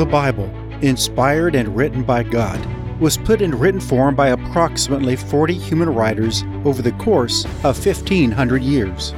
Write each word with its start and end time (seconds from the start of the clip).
The 0.00 0.06
Bible, 0.06 0.48
inspired 0.80 1.54
and 1.54 1.76
written 1.76 2.02
by 2.02 2.22
God, 2.22 2.58
was 2.98 3.18
put 3.18 3.42
in 3.42 3.54
written 3.54 3.82
form 3.82 4.14
by 4.14 4.28
approximately 4.28 5.14
40 5.14 5.52
human 5.52 5.90
writers 5.90 6.42
over 6.64 6.80
the 6.80 6.92
course 6.92 7.44
of 7.64 7.84
1500 7.84 8.62
years. 8.62 9.12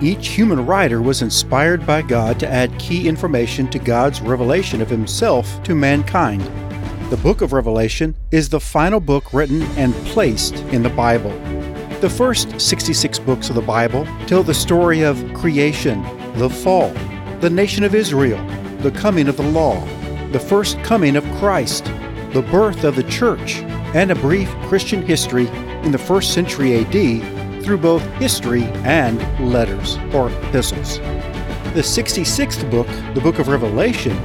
Each 0.00 0.28
human 0.28 0.64
writer 0.64 1.02
was 1.02 1.20
inspired 1.20 1.84
by 1.84 2.00
God 2.00 2.40
to 2.40 2.48
add 2.48 2.78
key 2.78 3.06
information 3.06 3.68
to 3.68 3.78
God's 3.78 4.22
revelation 4.22 4.80
of 4.80 4.88
Himself 4.88 5.62
to 5.64 5.74
mankind. 5.74 6.40
The 7.10 7.18
book 7.18 7.42
of 7.42 7.52
Revelation 7.52 8.14
is 8.30 8.48
the 8.48 8.60
final 8.60 8.98
book 8.98 9.34
written 9.34 9.60
and 9.76 9.92
placed 10.06 10.54
in 10.72 10.82
the 10.82 10.88
Bible. 10.88 11.38
The 12.00 12.08
first 12.08 12.58
66 12.58 13.18
books 13.18 13.50
of 13.50 13.56
the 13.56 13.60
Bible 13.60 14.06
tell 14.26 14.42
the 14.42 14.54
story 14.54 15.02
of 15.02 15.22
creation, 15.34 16.02
the 16.38 16.48
fall, 16.48 16.94
the 17.40 17.50
nation 17.50 17.84
of 17.84 17.94
Israel, 17.94 18.42
the 18.82 18.90
coming 18.90 19.28
of 19.28 19.36
the 19.36 19.44
law, 19.44 19.86
the 20.32 20.40
first 20.40 20.82
coming 20.82 21.14
of 21.16 21.24
Christ, 21.32 21.84
the 22.32 22.46
birth 22.50 22.84
of 22.84 22.96
the 22.96 23.02
church, 23.04 23.56
and 23.94 24.10
a 24.10 24.14
brief 24.14 24.48
Christian 24.62 25.02
history 25.02 25.46
in 25.84 25.92
the 25.92 25.98
first 25.98 26.32
century 26.32 26.78
AD 26.78 27.62
through 27.62 27.76
both 27.76 28.02
history 28.14 28.64
and 28.84 29.20
letters 29.52 29.98
or 30.14 30.30
epistles. 30.30 30.98
The 31.74 31.82
66th 31.82 32.70
book, 32.70 32.86
the 33.14 33.20
book 33.20 33.38
of 33.38 33.48
Revelation, 33.48 34.16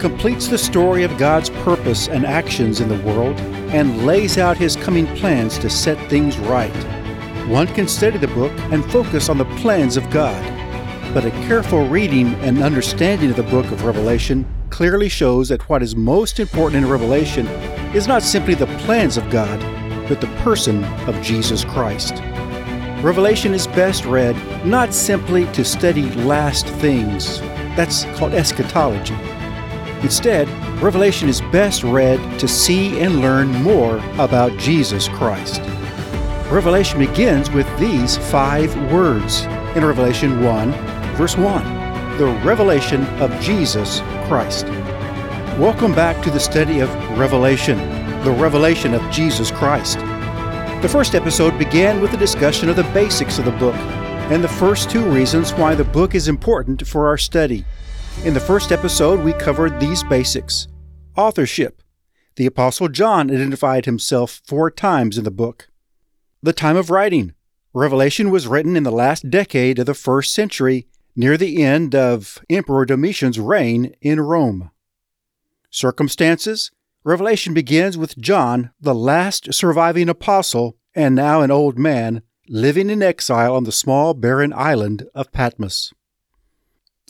completes 0.00 0.48
the 0.48 0.58
story 0.58 1.04
of 1.04 1.16
God's 1.16 1.50
purpose 1.50 2.08
and 2.08 2.26
actions 2.26 2.80
in 2.80 2.88
the 2.88 3.00
world 3.04 3.38
and 3.70 4.04
lays 4.04 4.38
out 4.38 4.56
his 4.56 4.74
coming 4.74 5.06
plans 5.16 5.58
to 5.58 5.70
set 5.70 6.10
things 6.10 6.36
right. 6.38 6.74
One 7.46 7.68
can 7.68 7.86
study 7.86 8.18
the 8.18 8.26
book 8.28 8.52
and 8.72 8.84
focus 8.90 9.28
on 9.28 9.38
the 9.38 9.44
plans 9.60 9.96
of 9.96 10.10
God, 10.10 10.42
but 11.14 11.24
a 11.24 11.30
careful 11.46 11.86
reading 11.86 12.34
and 12.36 12.62
understanding 12.62 13.30
of 13.30 13.36
the 13.36 13.44
book 13.44 13.66
of 13.66 13.84
Revelation 13.84 14.44
clearly 14.82 15.08
shows 15.08 15.48
that 15.48 15.62
what 15.68 15.80
is 15.80 15.94
most 15.94 16.40
important 16.40 16.82
in 16.82 16.90
Revelation 16.90 17.46
is 17.94 18.08
not 18.08 18.20
simply 18.20 18.52
the 18.52 18.66
plans 18.78 19.16
of 19.16 19.30
God, 19.30 19.60
but 20.08 20.20
the 20.20 20.26
person 20.42 20.82
of 21.06 21.22
Jesus 21.22 21.64
Christ. 21.64 22.14
Revelation 23.00 23.54
is 23.54 23.68
best 23.68 24.04
read 24.04 24.34
not 24.66 24.92
simply 24.92 25.46
to 25.52 25.64
study 25.64 26.10
last 26.24 26.66
things, 26.66 27.38
that's 27.76 28.06
called 28.16 28.34
eschatology. 28.34 29.14
Instead, 30.02 30.48
Revelation 30.82 31.28
is 31.28 31.40
best 31.52 31.84
read 31.84 32.18
to 32.40 32.48
see 32.48 32.98
and 32.98 33.20
learn 33.20 33.52
more 33.62 33.98
about 34.18 34.58
Jesus 34.58 35.06
Christ. 35.06 35.60
Revelation 36.50 36.98
begins 36.98 37.52
with 37.52 37.68
these 37.78 38.16
five 38.32 38.74
words 38.90 39.42
in 39.76 39.84
Revelation 39.84 40.42
1, 40.42 40.72
verse 41.14 41.36
1 41.36 41.82
the 42.18 42.26
revelation 42.44 43.04
of 43.20 43.30
Jesus 43.40 44.00
Christ. 44.32 44.64
Welcome 45.58 45.94
back 45.94 46.24
to 46.24 46.30
the 46.30 46.40
study 46.40 46.80
of 46.80 46.88
Revelation, 47.18 47.76
the 48.24 48.30
revelation 48.30 48.94
of 48.94 49.10
Jesus 49.10 49.50
Christ. 49.50 49.98
The 50.80 50.88
first 50.90 51.14
episode 51.14 51.58
began 51.58 52.00
with 52.00 52.14
a 52.14 52.16
discussion 52.16 52.70
of 52.70 52.76
the 52.76 52.90
basics 52.94 53.38
of 53.38 53.44
the 53.44 53.50
book 53.50 53.74
and 54.32 54.42
the 54.42 54.48
first 54.48 54.88
two 54.88 55.04
reasons 55.04 55.52
why 55.52 55.74
the 55.74 55.84
book 55.84 56.14
is 56.14 56.28
important 56.28 56.86
for 56.86 57.08
our 57.08 57.18
study. 57.18 57.66
In 58.24 58.32
the 58.32 58.40
first 58.40 58.72
episode, 58.72 59.20
we 59.20 59.34
covered 59.34 59.78
these 59.78 60.02
basics 60.02 60.66
authorship. 61.14 61.82
The 62.36 62.46
Apostle 62.46 62.88
John 62.88 63.30
identified 63.30 63.84
himself 63.84 64.40
four 64.46 64.70
times 64.70 65.18
in 65.18 65.24
the 65.24 65.30
book. 65.30 65.68
The 66.42 66.54
time 66.54 66.78
of 66.78 66.88
writing. 66.88 67.34
Revelation 67.74 68.30
was 68.30 68.48
written 68.48 68.78
in 68.78 68.84
the 68.84 68.90
last 68.90 69.28
decade 69.28 69.78
of 69.78 69.84
the 69.84 69.92
first 69.92 70.32
century, 70.32 70.86
near 71.14 71.36
the 71.36 71.62
end 71.62 71.94
of 71.94 72.40
Emperor 72.48 72.86
Domitian's 72.86 73.38
reign 73.38 73.94
in 74.00 74.20
Rome. 74.20 74.70
Circumstances. 75.70 76.70
Revelation 77.04 77.52
begins 77.52 77.98
with 77.98 78.16
John, 78.18 78.70
the 78.80 78.94
last 78.94 79.52
surviving 79.52 80.08
apostle 80.08 80.76
and 80.94 81.14
now 81.14 81.40
an 81.40 81.50
old 81.50 81.78
man, 81.78 82.22
living 82.48 82.90
in 82.90 83.02
exile 83.02 83.56
on 83.56 83.64
the 83.64 83.72
small 83.72 84.14
barren 84.14 84.52
island 84.52 85.08
of 85.14 85.32
Patmos. 85.32 85.92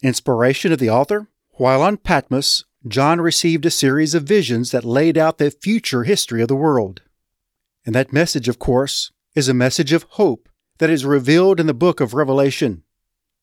Inspiration 0.03 0.72
of 0.72 0.78
the 0.78 0.91
author? 0.91 1.28
While 1.53 1.82
on 1.82 1.97
Patmos, 1.97 2.65
John 2.88 3.21
received 3.21 3.66
a 3.66 3.71
series 3.71 4.15
of 4.15 4.25
visions 4.25 4.71
that 4.71 4.84
laid 4.84 5.19
out 5.19 5.38
the 5.38 5.50
future 5.50 6.05
history 6.05 6.43
of 6.43 6.49
the 6.49 6.56
world. 6.56 7.03
And 7.84 7.94
that 7.94 8.12
message, 8.12 8.49
of 8.49 8.59
course, 8.59 9.12
is 9.34 9.49
a 9.49 9.55
message 9.55 9.93
of 9.93 10.05
hope 10.10 10.49
that 10.78 10.91
is 10.91 11.05
revealed 11.05 11.60
in 11.60 11.66
the 11.66 11.75
book 11.75 12.00
of 12.00 12.15
Revelation. 12.15 12.82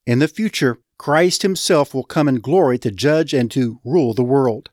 In 0.06 0.20
the 0.20 0.28
future, 0.28 0.80
Christ 0.98 1.42
himself 1.42 1.94
will 1.94 2.04
come 2.04 2.28
in 2.28 2.40
glory 2.40 2.78
to 2.80 2.92
judge 2.92 3.34
and 3.34 3.50
to 3.52 3.80
rule 3.84 4.14
the 4.14 4.24
world. 4.24 4.70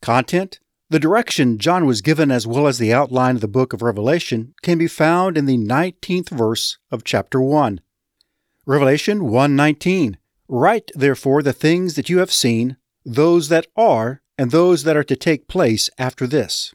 Content 0.00 0.60
the 0.88 1.00
direction 1.00 1.58
John 1.58 1.84
was 1.84 2.00
given, 2.00 2.30
as 2.30 2.46
well 2.46 2.68
as 2.68 2.78
the 2.78 2.92
outline 2.92 3.34
of 3.34 3.40
the 3.40 3.48
book 3.48 3.72
of 3.72 3.82
Revelation, 3.82 4.54
can 4.62 4.78
be 4.78 4.86
found 4.86 5.36
in 5.36 5.46
the 5.46 5.58
19th 5.58 6.28
verse 6.28 6.78
of 6.92 7.02
chapter 7.02 7.40
1. 7.40 7.80
Revelation 8.66 9.22
1:19 9.22 10.16
Write 10.48 10.92
therefore 10.94 11.42
the 11.42 11.52
things 11.52 11.94
that 11.94 12.08
you 12.08 12.18
have 12.18 12.30
seen, 12.30 12.76
those 13.04 13.48
that 13.48 13.66
are, 13.76 14.22
and 14.38 14.52
those 14.52 14.84
that 14.84 14.96
are 14.96 15.04
to 15.04 15.16
take 15.16 15.48
place 15.48 15.90
after 15.98 16.24
this. 16.24 16.72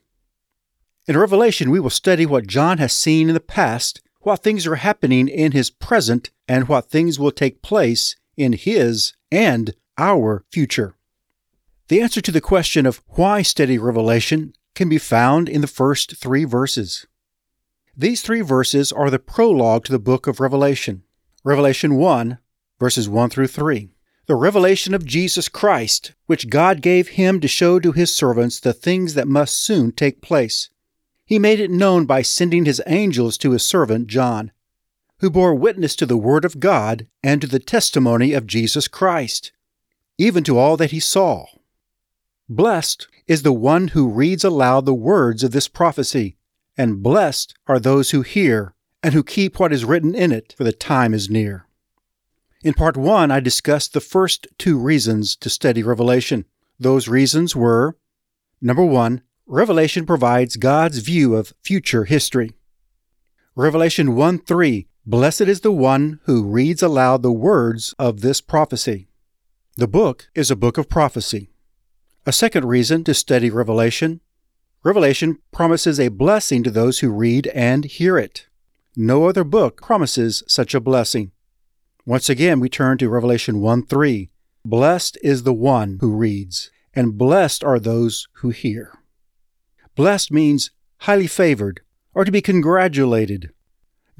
In 1.07 1.18
Revelation, 1.18 1.72
we 1.72 1.80
will 1.80 1.90
study 1.90 2.25
what 2.25 2.47
John 2.47 2.80
has 2.80 2.91
seen 2.91 3.30
in 3.30 3.34
the 3.34 3.40
past, 3.40 4.01
what 4.19 4.44
things 4.44 4.68
are 4.68 4.75
happening 4.75 5.30
in 5.30 5.53
his 5.53 5.69
present, 5.69 6.31
and 6.51 6.67
what 6.67 6.89
things 6.89 7.17
will 7.17 7.31
take 7.31 7.62
place 7.62 8.17
in 8.35 8.51
his 8.51 9.13
and 9.31 9.73
our 9.97 10.44
future. 10.51 10.95
The 11.88 12.01
answer 12.01 12.19
to 12.19 12.31
the 12.31 12.41
question 12.41 12.85
of 12.85 13.01
why 13.07 13.41
study 13.41 13.78
Revelation 13.78 14.51
can 14.75 14.89
be 14.89 14.97
found 14.97 15.47
in 15.47 15.62
the 15.62 15.67
first 15.67 16.17
three 16.17 16.44
verses. 16.44 17.07
These 17.95 18.22
three 18.22 18.41
verses 18.41 18.91
are 18.91 19.09
the 19.09 19.17
prologue 19.17 19.85
to 19.85 19.94
the 19.94 19.97
book 19.97 20.28
of 20.28 20.41
Revelation. 20.41 21.03
Revelation 21.45 21.95
1, 21.95 22.38
verses 22.81 23.07
1 23.07 23.29
through 23.29 23.47
3. 23.47 23.88
The 24.25 24.35
revelation 24.35 24.94
of 24.94 25.06
Jesus 25.06 25.47
Christ, 25.47 26.12
which 26.25 26.50
God 26.50 26.81
gave 26.81 27.09
him 27.19 27.39
to 27.39 27.47
show 27.47 27.79
to 27.79 27.94
his 27.94 28.13
servants 28.13 28.59
the 28.59 28.73
things 28.73 29.13
that 29.13 29.28
must 29.28 29.56
soon 29.56 29.94
take 29.94 30.22
place. 30.22 30.69
He 31.23 31.39
made 31.39 31.62
it 31.62 31.72
known 31.72 32.06
by 32.06 32.23
sending 32.23 32.66
his 32.66 32.81
angels 32.88 33.38
to 33.38 33.51
his 33.51 33.63
servant 33.63 34.07
John, 34.07 34.51
who 35.22 35.30
bore 35.30 35.54
witness 35.54 35.96
to 35.96 36.06
the 36.08 36.18
Word 36.18 36.44
of 36.44 36.59
God 36.59 37.06
and 37.24 37.40
to 37.42 37.48
the 37.48 37.59
testimony 37.59 38.34
of 38.34 38.48
Jesus 38.48 38.88
Christ, 38.88 39.52
even 40.18 40.44
to 40.44 40.58
all 40.58 40.76
that 40.78 40.90
he 40.90 41.00
saw. 41.00 41.46
Blessed 42.50 43.08
is 43.28 43.44
the 43.44 43.54
one 43.54 43.90
who 43.90 44.10
reads 44.10 44.44
aloud 44.44 44.88
the 44.88 44.96
words 44.96 45.44
of 45.44 45.52
this 45.52 45.68
prophecy, 45.68 46.38
and 46.76 47.04
blessed 47.04 47.54
are 47.68 47.80
those 47.80 48.10
who 48.10 48.24
hear 48.24 48.74
and 49.04 49.14
who 49.14 49.24
keep 49.24 49.60
what 49.60 49.72
is 49.72 49.86
written 49.86 50.16
in 50.16 50.31
it, 50.31 50.56
for 50.58 50.64
the 50.64 50.74
time 50.74 51.14
is 51.14 51.30
near. 51.30 51.68
In 52.64 52.74
part 52.74 52.98
one, 52.98 53.30
I 53.30 53.40
discussed 53.40 53.94
the 53.94 54.02
first 54.02 54.48
two 54.58 54.78
reasons 54.80 55.36
to 55.36 55.52
study 55.52 55.84
Revelation. 55.84 56.46
Those 56.80 57.08
reasons 57.08 57.56
were 57.56 57.96
number 58.60 58.84
one, 58.84 59.22
Revelation 59.46 60.08
provides 60.08 60.56
God's 60.56 60.98
view 60.98 61.36
of 61.36 61.54
future 61.62 62.06
history. 62.06 62.54
Revelation 63.56 64.16
1 64.16 64.40
3 64.40 64.88
Blessed 65.06 65.41
is 65.41 65.62
the 65.62 65.72
one 65.72 66.19
who 66.25 66.44
reads 66.44 66.84
aloud 66.84 67.23
the 67.23 67.31
words 67.31 67.95
of 67.97 68.22
this 68.22 68.39
prophecy. 68.39 69.07
The 69.75 69.88
book 69.88 70.29
is 70.35 70.51
a 70.51 70.56
book 70.56 70.78
of 70.78 70.89
prophecy. 70.89 71.50
A 72.28 72.31
second 72.31 72.66
reason 72.66 73.03
to 73.06 73.16
study 73.16 73.50
Revelation 73.50 74.22
Revelation 74.84 75.39
promises 75.51 76.00
a 76.00 76.09
blessing 76.09 76.62
to 76.63 76.69
those 76.69 77.00
who 77.00 77.09
read 77.09 77.47
and 77.47 77.85
hear 77.85 78.19
it. 78.19 78.45
No 78.95 79.25
other 79.25 79.44
book 79.44 79.81
promises 79.81 80.44
such 80.47 80.75
a 80.75 80.79
blessing. 80.79 81.31
Once 82.06 82.29
again, 82.29 82.59
we 82.59 82.69
turn 82.69 83.00
to 83.00 83.09
Revelation 83.09 83.59
1 83.59 83.88
3. 83.88 84.30
Blessed 84.63 85.18
is 85.24 85.44
the 85.44 85.54
one 85.54 85.97
who 86.01 86.15
reads, 86.15 86.69
and 86.94 87.18
blessed 87.18 87.63
are 87.63 87.80
those 87.80 88.27
who 88.33 88.50
hear. 88.51 88.94
Blessed 89.95 90.31
means 90.31 90.69
highly 90.97 91.27
favored, 91.27 91.81
or 92.13 92.24
to 92.24 92.31
be 92.31 92.42
congratulated. 92.42 93.51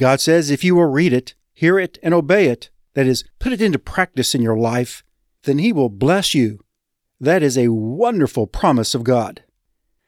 God 0.02 0.20
says 0.20 0.50
if 0.50 0.64
you 0.64 0.74
will 0.74 0.88
read 0.88 1.14
it, 1.14 1.36
hear 1.54 1.78
it, 1.78 2.00
and 2.02 2.12
obey 2.12 2.48
it, 2.48 2.72
that 2.96 3.06
is, 3.06 3.24
put 3.38 3.54
it 3.54 3.62
into 3.62 3.78
practice 3.78 4.34
in 4.34 4.42
your 4.42 4.58
life, 4.58 5.04
then 5.44 5.60
He 5.60 5.72
will 5.72 5.90
bless 5.90 6.34
you 6.34 6.60
that 7.20 7.44
is 7.44 7.56
a 7.56 7.72
wonderful 7.72 8.48
promise 8.48 8.96
of 8.96 9.04
God. 9.04 9.44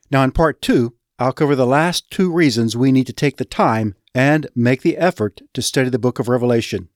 Now, 0.09 0.23
in 0.23 0.31
part 0.31 0.63
two, 0.63 0.95
I'll 1.19 1.31
cover 1.31 1.55
the 1.55 1.67
last 1.67 2.09
two 2.09 2.33
reasons 2.33 2.75
we 2.75 2.91
need 2.91 3.05
to 3.05 3.13
take 3.13 3.37
the 3.37 3.45
time 3.45 3.93
and 4.15 4.47
make 4.55 4.81
the 4.81 4.97
effort 4.97 5.41
to 5.53 5.61
study 5.61 5.91
the 5.91 5.99
book 5.99 6.17
of 6.17 6.27
Revelation. 6.27 6.89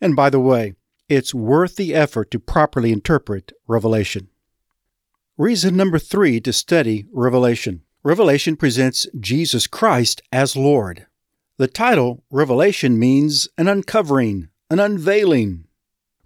And 0.00 0.14
by 0.14 0.30
the 0.30 0.38
way, 0.38 0.74
it's 1.08 1.34
worth 1.34 1.74
the 1.74 1.96
effort 1.96 2.30
to 2.30 2.38
properly 2.38 2.92
interpret 2.92 3.52
Revelation. 3.66 4.28
Reason 5.36 5.76
number 5.76 5.98
three 5.98 6.40
to 6.42 6.52
study 6.52 7.06
Revelation 7.12 7.82
Revelation 8.04 8.54
presents 8.54 9.08
Jesus 9.18 9.66
Christ 9.66 10.22
as 10.30 10.54
Lord. 10.54 11.06
The 11.56 11.68
title, 11.68 12.24
Revelation, 12.30 12.98
means 12.98 13.48
an 13.56 13.68
uncovering, 13.68 14.48
an 14.70 14.80
unveiling. 14.80 15.66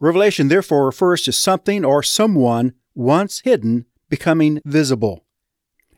Revelation 0.01 0.49
therefore 0.49 0.87
refers 0.87 1.23
to 1.25 1.33
something 1.33 1.85
or 1.85 2.03
someone 2.03 2.73
once 2.95 3.41
hidden 3.41 3.85
becoming 4.09 4.63
visible. 4.65 5.27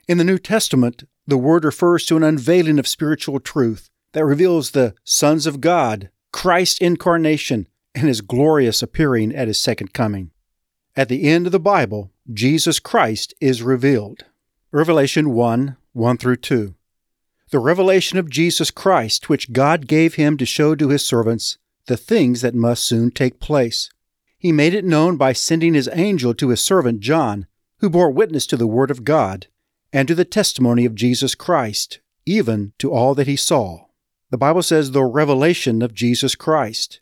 In 0.08 0.18
the 0.18 0.24
New 0.24 0.38
Testament, 0.38 1.04
the 1.28 1.38
word 1.38 1.64
refers 1.64 2.04
to 2.06 2.16
an 2.16 2.24
unveiling 2.24 2.80
of 2.80 2.88
spiritual 2.88 3.38
truth 3.38 3.88
that 4.14 4.24
reveals 4.24 4.72
the 4.72 4.94
sons 5.04 5.46
of 5.46 5.60
God, 5.60 6.10
Christ's 6.32 6.80
incarnation, 6.80 7.68
and 7.94 8.08
his 8.08 8.22
glorious 8.22 8.82
appearing 8.82 9.32
at 9.32 9.46
his 9.46 9.60
second 9.60 9.92
coming. 9.92 10.32
At 10.96 11.08
the 11.08 11.28
end 11.28 11.46
of 11.46 11.52
the 11.52 11.60
Bible, 11.60 12.10
Jesus 12.32 12.80
Christ 12.80 13.32
is 13.40 13.62
revealed. 13.62 14.24
Revelation 14.72 15.30
1 15.30 15.76
1 15.92 16.16
through 16.18 16.36
2. 16.36 16.74
The 17.50 17.58
revelation 17.58 18.16
of 18.18 18.30
Jesus 18.30 18.70
Christ, 18.70 19.28
which 19.28 19.52
God 19.52 19.88
gave 19.88 20.14
him 20.14 20.36
to 20.36 20.46
show 20.46 20.76
to 20.76 20.88
his 20.88 21.04
servants 21.04 21.58
the 21.86 21.96
things 21.96 22.42
that 22.42 22.54
must 22.54 22.84
soon 22.84 23.10
take 23.10 23.40
place. 23.40 23.90
He 24.38 24.52
made 24.52 24.72
it 24.72 24.84
known 24.84 25.16
by 25.16 25.32
sending 25.32 25.74
his 25.74 25.88
angel 25.92 26.32
to 26.34 26.50
his 26.50 26.60
servant 26.60 27.00
John, 27.00 27.46
who 27.78 27.90
bore 27.90 28.10
witness 28.10 28.46
to 28.46 28.56
the 28.56 28.68
Word 28.68 28.90
of 28.90 29.02
God 29.02 29.48
and 29.92 30.06
to 30.06 30.14
the 30.14 30.24
testimony 30.24 30.84
of 30.84 30.94
Jesus 30.94 31.34
Christ, 31.34 31.98
even 32.24 32.72
to 32.78 32.92
all 32.92 33.16
that 33.16 33.26
he 33.26 33.36
saw. 33.36 33.86
The 34.30 34.38
Bible 34.38 34.62
says 34.62 34.92
the 34.92 35.02
revelation 35.02 35.82
of 35.82 35.92
Jesus 35.92 36.36
Christ. 36.36 37.00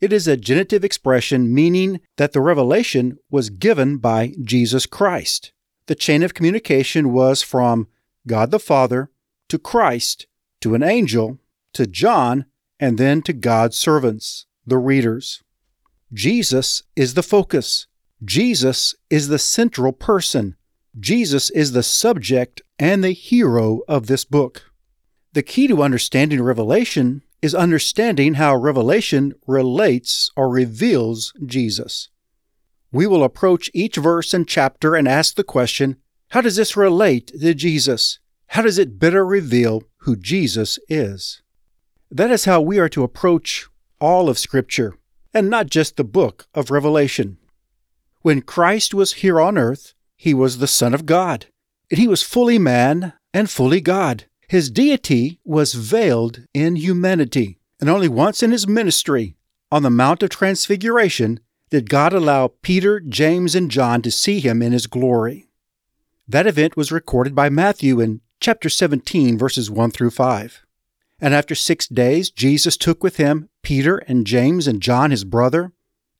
It 0.00 0.12
is 0.12 0.28
a 0.28 0.36
genitive 0.36 0.84
expression 0.84 1.52
meaning 1.52 2.00
that 2.18 2.32
the 2.32 2.40
revelation 2.40 3.18
was 3.30 3.50
given 3.50 3.96
by 3.96 4.34
Jesus 4.44 4.86
Christ. 4.86 5.50
The 5.86 5.96
chain 5.96 6.22
of 6.22 6.34
communication 6.34 7.12
was 7.12 7.42
from 7.42 7.88
God 8.28 8.52
the 8.52 8.60
Father 8.60 9.10
to 9.48 9.58
Christ 9.58 10.26
to 10.60 10.74
an 10.74 10.82
angel 10.82 11.38
to 11.74 11.86
John 11.86 12.46
and 12.80 12.98
then 12.98 13.22
to 13.22 13.32
God's 13.32 13.76
servants, 13.76 14.46
the 14.66 14.78
readers. 14.78 15.42
Jesus 16.12 16.82
is 16.96 17.14
the 17.14 17.22
focus. 17.22 17.86
Jesus 18.24 18.94
is 19.10 19.28
the 19.28 19.38
central 19.38 19.92
person. 19.92 20.56
Jesus 20.98 21.50
is 21.50 21.72
the 21.72 21.82
subject 21.82 22.62
and 22.78 23.04
the 23.04 23.12
hero 23.12 23.80
of 23.88 24.06
this 24.06 24.24
book. 24.24 24.72
The 25.32 25.42
key 25.42 25.68
to 25.68 25.82
understanding 25.82 26.42
Revelation 26.42 27.22
is 27.40 27.54
understanding 27.54 28.34
how 28.34 28.56
Revelation 28.56 29.34
relates 29.46 30.30
or 30.36 30.48
reveals 30.48 31.32
Jesus. 31.44 32.08
We 32.90 33.06
will 33.06 33.22
approach 33.22 33.70
each 33.74 33.96
verse 33.96 34.32
and 34.32 34.48
chapter 34.48 34.94
and 34.96 35.06
ask 35.06 35.34
the 35.34 35.44
question 35.44 35.96
how 36.30 36.40
does 36.40 36.56
this 36.56 36.76
relate 36.76 37.28
to 37.40 37.54
Jesus? 37.54 38.18
How 38.48 38.62
does 38.62 38.78
it 38.78 38.98
better 38.98 39.24
reveal 39.24 39.84
who 39.98 40.16
Jesus 40.16 40.78
is? 40.88 41.42
That 42.10 42.30
is 42.30 42.46
how 42.46 42.60
we 42.60 42.78
are 42.78 42.88
to 42.88 43.02
approach 43.04 43.68
all 44.00 44.28
of 44.28 44.38
Scripture, 44.38 44.94
and 45.34 45.50
not 45.50 45.68
just 45.68 45.96
the 45.96 46.04
book 46.04 46.46
of 46.54 46.70
Revelation. 46.70 47.36
When 48.22 48.42
Christ 48.42 48.94
was 48.94 49.14
here 49.14 49.40
on 49.40 49.58
earth, 49.58 49.94
he 50.16 50.34
was 50.34 50.58
the 50.58 50.66
Son 50.66 50.94
of 50.94 51.06
God, 51.06 51.46
and 51.90 51.98
he 51.98 52.08
was 52.08 52.22
fully 52.22 52.58
man 52.58 53.12
and 53.34 53.50
fully 53.50 53.80
God. 53.80 54.24
His 54.48 54.70
deity 54.70 55.38
was 55.44 55.74
veiled 55.74 56.46
in 56.54 56.76
humanity, 56.76 57.58
and 57.80 57.90
only 57.90 58.08
once 58.08 58.42
in 58.42 58.50
his 58.50 58.66
ministry, 58.66 59.36
on 59.70 59.82
the 59.82 59.90
Mount 59.90 60.22
of 60.22 60.30
Transfiguration, 60.30 61.40
did 61.70 61.90
God 61.90 62.14
allow 62.14 62.54
Peter, 62.62 62.98
James, 62.98 63.54
and 63.54 63.70
John 63.70 64.00
to 64.02 64.10
see 64.10 64.40
him 64.40 64.62
in 64.62 64.72
his 64.72 64.86
glory. 64.86 65.48
That 66.26 66.46
event 66.46 66.76
was 66.76 66.90
recorded 66.90 67.34
by 67.34 67.50
Matthew 67.50 68.00
in 68.00 68.22
chapter 68.40 68.68
17, 68.68 69.36
verses 69.36 69.70
1 69.70 69.90
through 69.90 70.10
5. 70.10 70.64
And 71.20 71.34
after 71.34 71.54
six 71.54 71.88
days, 71.88 72.30
Jesus 72.30 72.76
took 72.76 73.02
with 73.02 73.16
him 73.16 73.48
Peter 73.62 73.98
and 73.98 74.26
James 74.26 74.68
and 74.68 74.80
John 74.80 75.10
his 75.10 75.24
brother, 75.24 75.72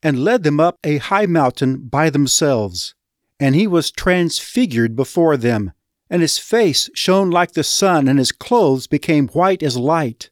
and 0.02 0.24
led 0.24 0.42
them 0.42 0.58
up 0.60 0.78
a 0.84 0.98
high 0.98 1.26
mountain 1.26 1.88
by 1.88 2.10
themselves. 2.10 2.94
And 3.38 3.54
he 3.54 3.66
was 3.66 3.92
transfigured 3.92 4.96
before 4.96 5.36
them, 5.36 5.72
and 6.10 6.22
his 6.22 6.38
face 6.38 6.90
shone 6.94 7.30
like 7.30 7.52
the 7.52 7.64
sun, 7.64 8.08
and 8.08 8.18
his 8.18 8.32
clothes 8.32 8.86
became 8.86 9.28
white 9.28 9.62
as 9.62 9.76
light. 9.76 10.30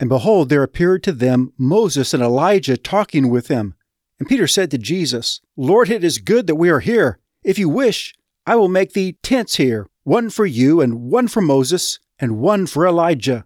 And 0.00 0.08
behold, 0.08 0.48
there 0.48 0.62
appeared 0.62 1.02
to 1.04 1.12
them 1.12 1.52
Moses 1.58 2.14
and 2.14 2.22
Elijah 2.22 2.76
talking 2.76 3.28
with 3.28 3.48
him. 3.48 3.74
And 4.18 4.28
Peter 4.28 4.46
said 4.46 4.70
to 4.70 4.78
Jesus, 4.78 5.40
Lord, 5.56 5.90
it 5.90 6.02
is 6.02 6.18
good 6.18 6.46
that 6.46 6.54
we 6.54 6.70
are 6.70 6.80
here. 6.80 7.18
If 7.44 7.58
you 7.58 7.68
wish, 7.68 8.14
I 8.46 8.56
will 8.56 8.68
make 8.68 8.92
thee 8.92 9.18
tents 9.22 9.56
here, 9.56 9.88
one 10.06 10.30
for 10.30 10.46
you, 10.46 10.80
and 10.80 11.10
one 11.10 11.26
for 11.26 11.40
Moses, 11.40 11.98
and 12.20 12.38
one 12.38 12.64
for 12.64 12.86
Elijah. 12.86 13.44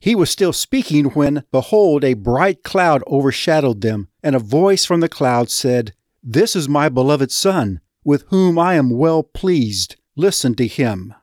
He 0.00 0.14
was 0.14 0.30
still 0.30 0.54
speaking 0.54 1.06
when, 1.10 1.44
behold, 1.52 2.04
a 2.04 2.14
bright 2.14 2.62
cloud 2.62 3.02
overshadowed 3.06 3.82
them, 3.82 4.08
and 4.22 4.34
a 4.34 4.38
voice 4.38 4.86
from 4.86 5.00
the 5.00 5.10
cloud 5.10 5.50
said, 5.50 5.92
This 6.22 6.56
is 6.56 6.70
my 6.70 6.88
beloved 6.88 7.30
Son, 7.30 7.80
with 8.02 8.24
whom 8.28 8.58
I 8.58 8.74
am 8.74 8.96
well 8.96 9.22
pleased 9.22 9.96
listen 10.16 10.54
to 10.54 10.66
him. 10.66 11.14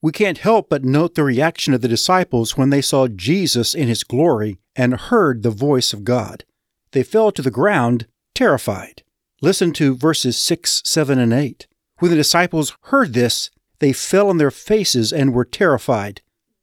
We 0.00 0.12
can't 0.12 0.38
help 0.38 0.68
but 0.68 0.84
note 0.84 1.16
the 1.16 1.24
reaction 1.24 1.74
of 1.74 1.80
the 1.80 1.88
disciples 1.88 2.56
when 2.56 2.70
they 2.70 2.82
saw 2.82 3.08
Jesus 3.08 3.74
in 3.74 3.88
his 3.88 4.04
glory 4.04 4.58
and 4.76 4.94
heard 4.94 5.42
the 5.42 5.50
voice 5.50 5.92
of 5.92 6.04
God. 6.04 6.44
They 6.92 7.02
fell 7.02 7.32
to 7.32 7.42
the 7.42 7.50
ground, 7.50 8.06
terrified. 8.32 9.02
Listen 9.40 9.72
to 9.72 9.96
verses 9.96 10.36
6, 10.36 10.82
7, 10.84 11.18
and 11.18 11.32
8. 11.32 11.66
When 11.98 12.12
the 12.12 12.16
disciples 12.16 12.76
heard 12.82 13.12
this, 13.12 13.50
they 13.84 13.92
fell 13.92 14.30
on 14.30 14.38
their 14.38 14.50
faces 14.50 15.12
and 15.12 15.34
were 15.34 15.44
terrified. 15.44 16.22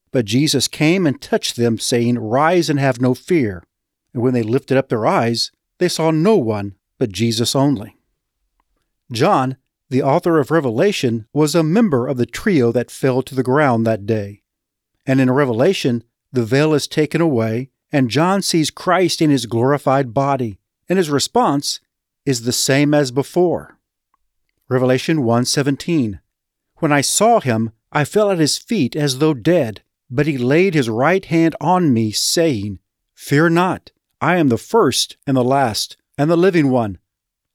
But 0.10 0.26
Jesus 0.26 0.68
came 0.68 1.06
and 1.06 1.22
touched 1.22 1.56
them, 1.56 1.78
saying, 1.78 2.18
Rise 2.18 2.68
and 2.68 2.80
have 2.80 3.00
no 3.00 3.14
fear. 3.14 3.64
And 4.12 4.24
when 4.24 4.34
they 4.34 4.42
lifted 4.42 4.76
up 4.76 4.90
their 4.90 5.06
eyes, 5.06 5.52
they 5.78 5.88
saw 5.88 6.10
no 6.10 6.36
one 6.36 6.74
but 6.98 7.12
Jesus 7.12 7.56
only. 7.56 7.96
John 9.12 9.58
the 9.92 10.02
author 10.02 10.40
of 10.40 10.50
Revelation 10.50 11.28
was 11.32 11.54
a 11.54 11.62
member 11.62 12.08
of 12.08 12.18
the 12.18 12.26
trio 12.26 12.72
that 12.72 12.90
fell 12.90 13.22
to 13.22 13.36
the 13.36 13.44
ground 13.44 13.86
that 13.86 14.08
day. 14.08 14.42
And 15.06 15.22
in 15.22 15.30
Revelation, 15.30 16.04
the 16.32 16.46
veil 16.46 16.74
is 16.74 16.88
taken 16.88 17.22
away, 17.22 17.70
and 17.92 18.10
John 18.10 18.42
sees 18.42 18.72
Christ 18.72 19.22
in 19.22 19.30
his 19.30 19.46
glorified 19.46 20.12
body, 20.12 20.58
and 20.90 20.98
his 20.98 21.12
response 21.12 21.82
is 22.26 22.44
the 22.44 22.52
same 22.52 22.96
as 22.96 23.12
before. 23.12 23.78
Revelation 24.70 25.24
1:17 25.24 26.20
When 26.82 26.92
I 26.92 27.02
saw 27.02 27.40
him, 27.40 27.74
I 27.92 28.04
fell 28.06 28.32
at 28.32 28.40
his 28.40 28.58
feet 28.58 28.96
as 28.96 29.20
though 29.20 29.36
dead, 29.36 29.84
but 30.10 30.26
he 30.26 30.36
laid 30.36 30.74
his 30.74 30.90
right 30.90 31.24
hand 31.24 31.56
on 31.62 31.94
me, 31.94 32.10
saying, 32.10 32.80
Fear 33.14 33.52
not, 33.52 33.92
I 34.20 34.38
am 34.38 34.48
the 34.48 34.58
first 34.58 35.16
and 35.28 35.38
the 35.38 35.44
last, 35.44 35.96
and 36.18 36.28
the 36.28 36.36
living 36.36 36.72
one. 36.72 36.98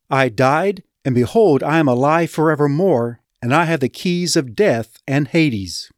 I 0.08 0.28
died, 0.28 0.84
and 1.04 1.12
behold, 1.12 1.64
I 1.64 1.78
am 1.78 1.88
alive 1.88 2.30
forevermore, 2.30 3.21
and 3.42 3.52
I 3.52 3.64
have 3.64 3.80
the 3.80 3.88
keys 3.88 4.37
of 4.37 4.54
death 4.54 5.02
and 5.09 5.26
Hades. 5.26 5.90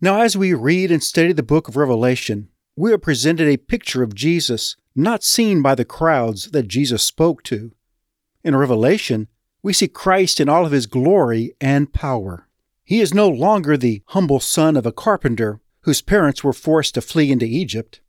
Now, 0.00 0.20
as 0.20 0.36
we 0.36 0.52
read 0.52 0.90
and 0.90 1.04
study 1.04 1.32
the 1.32 1.44
book 1.44 1.68
of 1.68 1.76
Revelation, 1.76 2.48
we 2.74 2.92
are 2.92 2.98
presented 2.98 3.46
a 3.46 3.58
picture 3.58 4.02
of 4.02 4.16
Jesus 4.16 4.74
not 4.96 5.22
seen 5.22 5.62
by 5.62 5.76
the 5.76 5.84
crowds 5.84 6.50
that 6.50 6.66
Jesus 6.66 7.04
spoke 7.04 7.44
to. 7.44 7.70
In 8.42 8.56
Revelation, 8.56 9.28
we 9.62 9.72
see 9.72 9.88
Christ 9.88 10.40
in 10.40 10.48
all 10.48 10.64
of 10.66 10.72
his 10.72 10.86
glory 10.86 11.54
and 11.60 11.92
power. 11.92 12.46
He 12.84 13.00
is 13.00 13.14
no 13.14 13.28
longer 13.28 13.76
the 13.76 14.02
humble 14.06 14.40
son 14.40 14.76
of 14.76 14.86
a 14.86 14.92
carpenter 14.92 15.60
whose 15.82 16.02
parents 16.02 16.42
were 16.42 16.52
forced 16.52 16.94
to 16.94 17.00
flee 17.00 17.30
into 17.30 17.46
Egypt. 17.46 18.00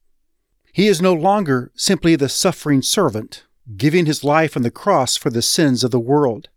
He 0.74 0.88
is 0.88 1.02
no 1.02 1.14
longer 1.14 1.72
simply 1.76 2.16
the 2.16 2.30
suffering 2.30 2.82
servant 2.82 3.46
giving 3.78 4.06
his 4.06 4.24
life 4.24 4.56
on 4.56 4.64
the 4.64 4.72
cross 4.72 5.16
for 5.16 5.30
the 5.30 5.42
sins 5.42 5.84
of 5.84 5.92
the 5.92 6.00
world. 6.00 6.50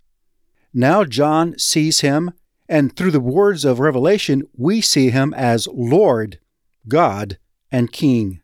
Now 0.73 1.05
John 1.05 1.59
sees 1.59 2.01
him, 2.01 2.33
and 2.69 2.95
through 2.95 3.13
the 3.13 3.21
words 3.21 3.65
of 3.65 3.79
Revelation, 3.79 4.43
we 4.57 4.81
see 4.81 5.11
him 5.11 5.35
as 5.35 5.69
Lord, 5.69 6.39
God, 6.89 7.39
and 7.71 7.93
King. 7.93 8.41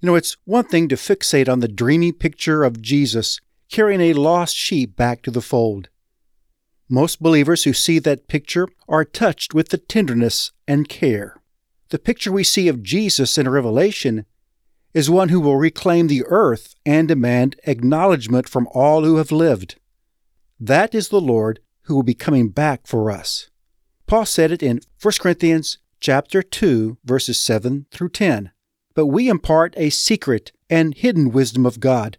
You 0.00 0.08
know, 0.08 0.14
it's 0.14 0.36
one 0.44 0.64
thing 0.64 0.88
to 0.88 0.96
fixate 0.96 1.48
on 1.48 1.60
the 1.60 1.68
dreamy 1.68 2.12
picture 2.12 2.64
of 2.64 2.82
Jesus 2.82 3.40
carrying 3.70 4.00
a 4.00 4.12
lost 4.12 4.56
sheep 4.56 4.96
back 4.96 5.22
to 5.22 5.30
the 5.30 5.40
fold. 5.40 5.88
Most 6.88 7.22
believers 7.22 7.64
who 7.64 7.72
see 7.72 7.98
that 8.00 8.28
picture 8.28 8.68
are 8.88 9.04
touched 9.04 9.54
with 9.54 9.68
the 9.68 9.78
tenderness 9.78 10.50
and 10.66 10.88
care. 10.88 11.40
The 11.90 11.98
picture 11.98 12.32
we 12.32 12.44
see 12.44 12.68
of 12.68 12.82
Jesus 12.82 13.38
in 13.38 13.48
Revelation 13.48 14.26
is 14.92 15.08
one 15.08 15.28
who 15.28 15.40
will 15.40 15.56
reclaim 15.56 16.08
the 16.08 16.24
earth 16.26 16.74
and 16.84 17.06
demand 17.06 17.56
acknowledgement 17.64 18.48
from 18.48 18.68
all 18.72 19.04
who 19.04 19.16
have 19.16 19.30
lived. 19.30 19.76
That 20.58 20.94
is 20.94 21.08
the 21.08 21.20
Lord 21.20 21.60
who 21.82 21.94
will 21.94 22.02
be 22.02 22.14
coming 22.14 22.48
back 22.48 22.86
for 22.86 23.10
us. 23.10 23.50
Paul 24.06 24.26
said 24.26 24.50
it 24.50 24.62
in 24.62 24.80
1 25.00 25.14
Corinthians 25.20 25.78
chapter 26.00 26.42
2 26.42 26.98
verses 27.04 27.38
7 27.38 27.86
through 27.92 28.08
10. 28.08 28.50
But 28.94 29.06
we 29.06 29.28
impart 29.28 29.74
a 29.76 29.90
secret 29.90 30.50
and 30.68 30.94
hidden 30.94 31.30
wisdom 31.30 31.64
of 31.64 31.78
God, 31.78 32.18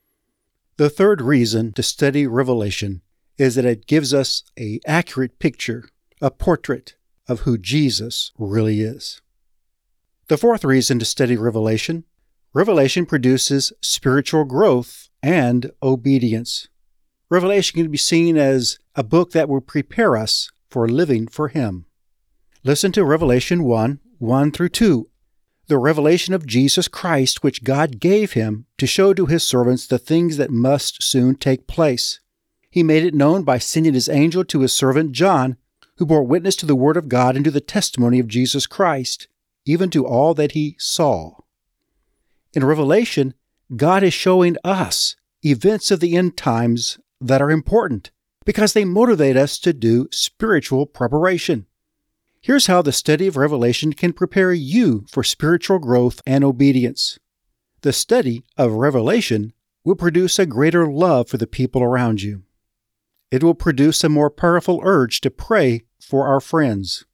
The 0.81 0.89
third 0.89 1.21
reason 1.21 1.73
to 1.73 1.83
study 1.83 2.25
Revelation 2.25 3.03
is 3.37 3.53
that 3.53 3.65
it 3.65 3.85
gives 3.85 4.15
us 4.15 4.41
a 4.57 4.79
accurate 4.87 5.37
picture, 5.37 5.87
a 6.19 6.31
portrait 6.31 6.95
of 7.27 7.41
who 7.41 7.59
Jesus 7.59 8.31
really 8.39 8.81
is. 8.81 9.21
The 10.27 10.39
fourth 10.39 10.65
reason 10.65 10.97
to 10.97 11.05
study 11.05 11.37
Revelation 11.37 12.05
Revelation 12.51 13.05
produces 13.05 13.71
spiritual 13.79 14.43
growth 14.43 15.09
and 15.21 15.69
obedience. 15.83 16.67
Revelation 17.29 17.79
can 17.79 17.91
be 17.91 17.97
seen 17.99 18.35
as 18.35 18.79
a 18.95 19.03
book 19.03 19.33
that 19.33 19.47
will 19.47 19.61
prepare 19.61 20.17
us 20.17 20.49
for 20.67 20.87
living 20.89 21.27
for 21.27 21.49
Him. 21.49 21.85
Listen 22.63 22.91
to 22.93 23.05
Revelation 23.05 23.65
1 23.65 23.99
1 24.17 24.51
through 24.51 24.69
2, 24.69 25.10
the 25.67 25.77
revelation 25.77 26.33
of 26.33 26.45
Jesus 26.45 26.87
Christ, 26.87 27.43
which 27.43 27.63
God 27.63 27.99
gave 27.99 28.33
him 28.33 28.65
to 28.77 28.87
show 28.87 29.13
to 29.13 29.25
his 29.25 29.43
servants 29.43 29.87
the 29.87 29.97
things 29.97 30.37
that 30.37 30.51
must 30.51 31.01
soon 31.01 31.35
take 31.35 31.67
place. 31.67 32.19
He 32.69 32.83
made 32.83 33.03
it 33.03 33.13
known 33.13 33.43
by 33.43 33.57
sending 33.57 33.93
his 33.93 34.09
angel 34.09 34.43
to 34.45 34.61
his 34.61 34.73
servant 34.73 35.11
John, 35.11 35.57
who 35.97 36.05
bore 36.05 36.23
witness 36.23 36.55
to 36.57 36.65
the 36.65 36.75
word 36.75 36.97
of 36.97 37.09
God 37.09 37.35
and 37.35 37.45
to 37.45 37.51
the 37.51 37.61
testimony 37.61 38.19
of 38.19 38.27
Jesus 38.27 38.65
Christ, 38.65 39.27
even 39.65 39.89
to 39.91 40.05
all 40.05 40.33
that 40.33 40.53
he 40.53 40.75
saw. 40.79 41.35
In 42.53 42.65
Revelation, 42.65 43.33
God 43.75 44.03
is 44.03 44.13
showing 44.13 44.57
us 44.63 45.15
events 45.43 45.91
of 45.91 45.99
the 45.99 46.15
end 46.15 46.37
times 46.37 46.99
that 47.19 47.41
are 47.41 47.51
important 47.51 48.11
because 48.45 48.73
they 48.73 48.85
motivate 48.85 49.37
us 49.37 49.59
to 49.59 49.73
do 49.73 50.07
spiritual 50.11 50.85
preparation. 50.85 51.67
Here's 52.43 52.65
how 52.65 52.81
the 52.81 52.91
study 52.91 53.27
of 53.27 53.37
Revelation 53.37 53.93
can 53.93 54.13
prepare 54.13 54.51
you 54.51 55.05
for 55.07 55.23
spiritual 55.23 55.77
growth 55.77 56.23
and 56.25 56.43
obedience. 56.43 57.19
The 57.81 57.93
study 57.93 58.43
of 58.57 58.71
Revelation 58.71 59.53
will 59.83 59.95
produce 59.95 60.39
a 60.39 60.47
greater 60.47 60.87
love 60.87 61.29
for 61.29 61.37
the 61.37 61.45
people 61.45 61.83
around 61.83 62.23
you. 62.23 62.41
It 63.29 63.43
will 63.43 63.53
produce 63.53 64.03
a 64.03 64.09
more 64.09 64.31
powerful 64.31 64.81
urge 64.83 65.21
to 65.21 65.29
pray 65.29 65.83
for 65.99 66.25
our 66.25 66.41
friends. 66.41 67.05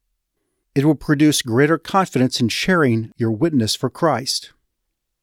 It 0.73 0.85
will 0.85 0.95
produce 0.95 1.41
greater 1.41 1.77
confidence 1.77 2.39
in 2.39 2.47
sharing 2.47 3.11
your 3.17 3.31
witness 3.31 3.75
for 3.75 3.89
Christ. 3.89 4.53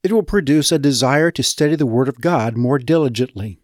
It 0.03 0.13
will 0.13 0.23
produce 0.23 0.71
a 0.71 0.79
desire 0.79 1.31
to 1.31 1.43
study 1.43 1.77
the 1.77 1.87
Word 1.87 2.09
of 2.09 2.21
God 2.21 2.59
more 2.59 2.79
diligently. 2.79 3.59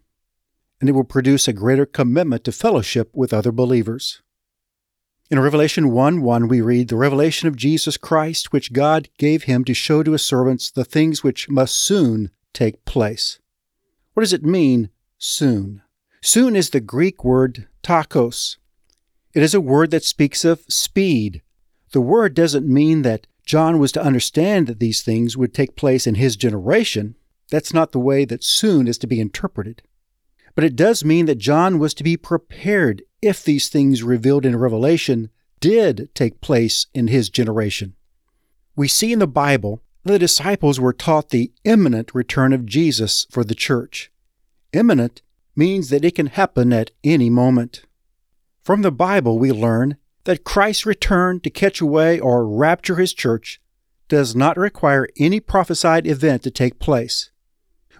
And 0.79 0.89
it 0.89 0.93
will 0.93 1.03
produce 1.03 1.47
a 1.47 1.53
greater 1.53 1.85
commitment 1.85 2.43
to 2.45 2.51
fellowship 2.51 3.11
with 3.13 3.31
other 3.31 3.51
believers. 3.51 4.23
In 5.31 5.39
Revelation 5.39 5.91
1 5.91 6.21
1, 6.21 6.49
we 6.49 6.59
read, 6.59 6.89
The 6.89 6.97
revelation 6.97 7.47
of 7.47 7.55
Jesus 7.55 7.95
Christ, 7.95 8.51
which 8.51 8.73
God 8.73 9.07
gave 9.17 9.43
him 9.43 9.63
to 9.63 9.73
show 9.73 10.03
to 10.03 10.11
his 10.11 10.25
servants 10.25 10.69
the 10.69 10.83
things 10.83 11.23
which 11.23 11.47
must 11.47 11.77
soon 11.77 12.31
take 12.51 12.83
place. 12.83 13.39
What 14.13 14.23
does 14.23 14.33
it 14.33 14.43
mean, 14.43 14.89
soon? 15.17 15.83
Soon 16.21 16.53
is 16.53 16.71
the 16.71 16.81
Greek 16.81 17.23
word 17.23 17.69
tachos. 17.81 18.57
It 19.33 19.41
is 19.41 19.53
a 19.53 19.61
word 19.61 19.91
that 19.91 20.03
speaks 20.03 20.43
of 20.43 20.65
speed. 20.67 21.41
The 21.93 22.01
word 22.01 22.33
doesn't 22.33 22.67
mean 22.67 23.03
that 23.03 23.25
John 23.45 23.79
was 23.79 23.93
to 23.93 24.03
understand 24.03 24.67
that 24.67 24.81
these 24.81 25.01
things 25.01 25.37
would 25.37 25.53
take 25.53 25.77
place 25.77 26.05
in 26.05 26.15
his 26.15 26.35
generation. 26.35 27.15
That's 27.49 27.73
not 27.73 27.93
the 27.93 27.99
way 27.99 28.25
that 28.25 28.43
soon 28.43 28.85
is 28.85 28.97
to 28.97 29.07
be 29.07 29.21
interpreted. 29.21 29.81
But 30.55 30.65
it 30.65 30.75
does 30.75 31.05
mean 31.05 31.25
that 31.27 31.37
John 31.37 31.79
was 31.79 31.93
to 31.93 32.03
be 32.03 32.17
prepared 32.17 33.03
if 33.21 33.43
these 33.43 33.69
things 33.69 34.03
revealed 34.03 34.45
in 34.45 34.55
Revelation 34.55 35.29
did 35.59 36.09
take 36.15 36.41
place 36.41 36.87
in 36.93 37.07
his 37.07 37.29
generation. 37.29 37.95
We 38.75 38.87
see 38.87 39.13
in 39.13 39.19
the 39.19 39.27
Bible 39.27 39.81
the 40.03 40.17
disciples 40.17 40.79
were 40.79 40.93
taught 40.93 41.29
the 41.29 41.51
imminent 41.63 42.15
return 42.15 42.53
of 42.53 42.65
Jesus 42.65 43.27
for 43.29 43.43
the 43.43 43.55
church. 43.55 44.11
Imminent 44.73 45.21
means 45.55 45.89
that 45.89 46.03
it 46.03 46.15
can 46.15 46.27
happen 46.27 46.73
at 46.73 46.91
any 47.03 47.29
moment. 47.29 47.83
From 48.63 48.81
the 48.81 48.91
Bible, 48.91 49.37
we 49.37 49.51
learn 49.51 49.97
that 50.23 50.43
Christ's 50.43 50.85
return 50.85 51.39
to 51.41 51.49
catch 51.49 51.81
away 51.81 52.19
or 52.19 52.47
rapture 52.47 52.95
his 52.95 53.13
church 53.13 53.61
does 54.07 54.35
not 54.35 54.57
require 54.57 55.07
any 55.17 55.39
prophesied 55.39 56.07
event 56.07 56.43
to 56.43 56.51
take 56.51 56.79
place. 56.79 57.31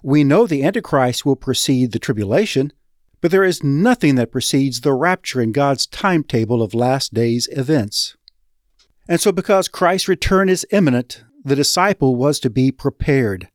We 0.04 0.24
know 0.24 0.48
the 0.48 0.63
Antichrist 0.63 1.25
will 1.25 1.36
precede 1.36 1.92
the 1.92 2.00
tribulation, 2.00 2.74
but 3.22 3.32
there 3.32 3.44
is 3.44 3.63
nothing 3.63 4.16
that 4.16 4.32
precedes 4.32 4.82
the 4.82 4.94
rapture 4.94 5.42
in 5.42 5.51
God's 5.51 5.86
timetable 5.86 6.62
of 6.62 6.74
last 6.74 7.13
days 7.13 7.48
events. 7.51 8.18
And 9.08 9.22
so, 9.22 9.32
because 9.32 9.68
Christ's 9.68 10.08
return 10.08 10.50
is 10.50 10.66
imminent, 10.72 11.24
the 11.44 11.56
disciple 11.56 12.16
was 12.16 12.40
to 12.40 12.50
be 12.50 12.72
prepared. 12.72 13.50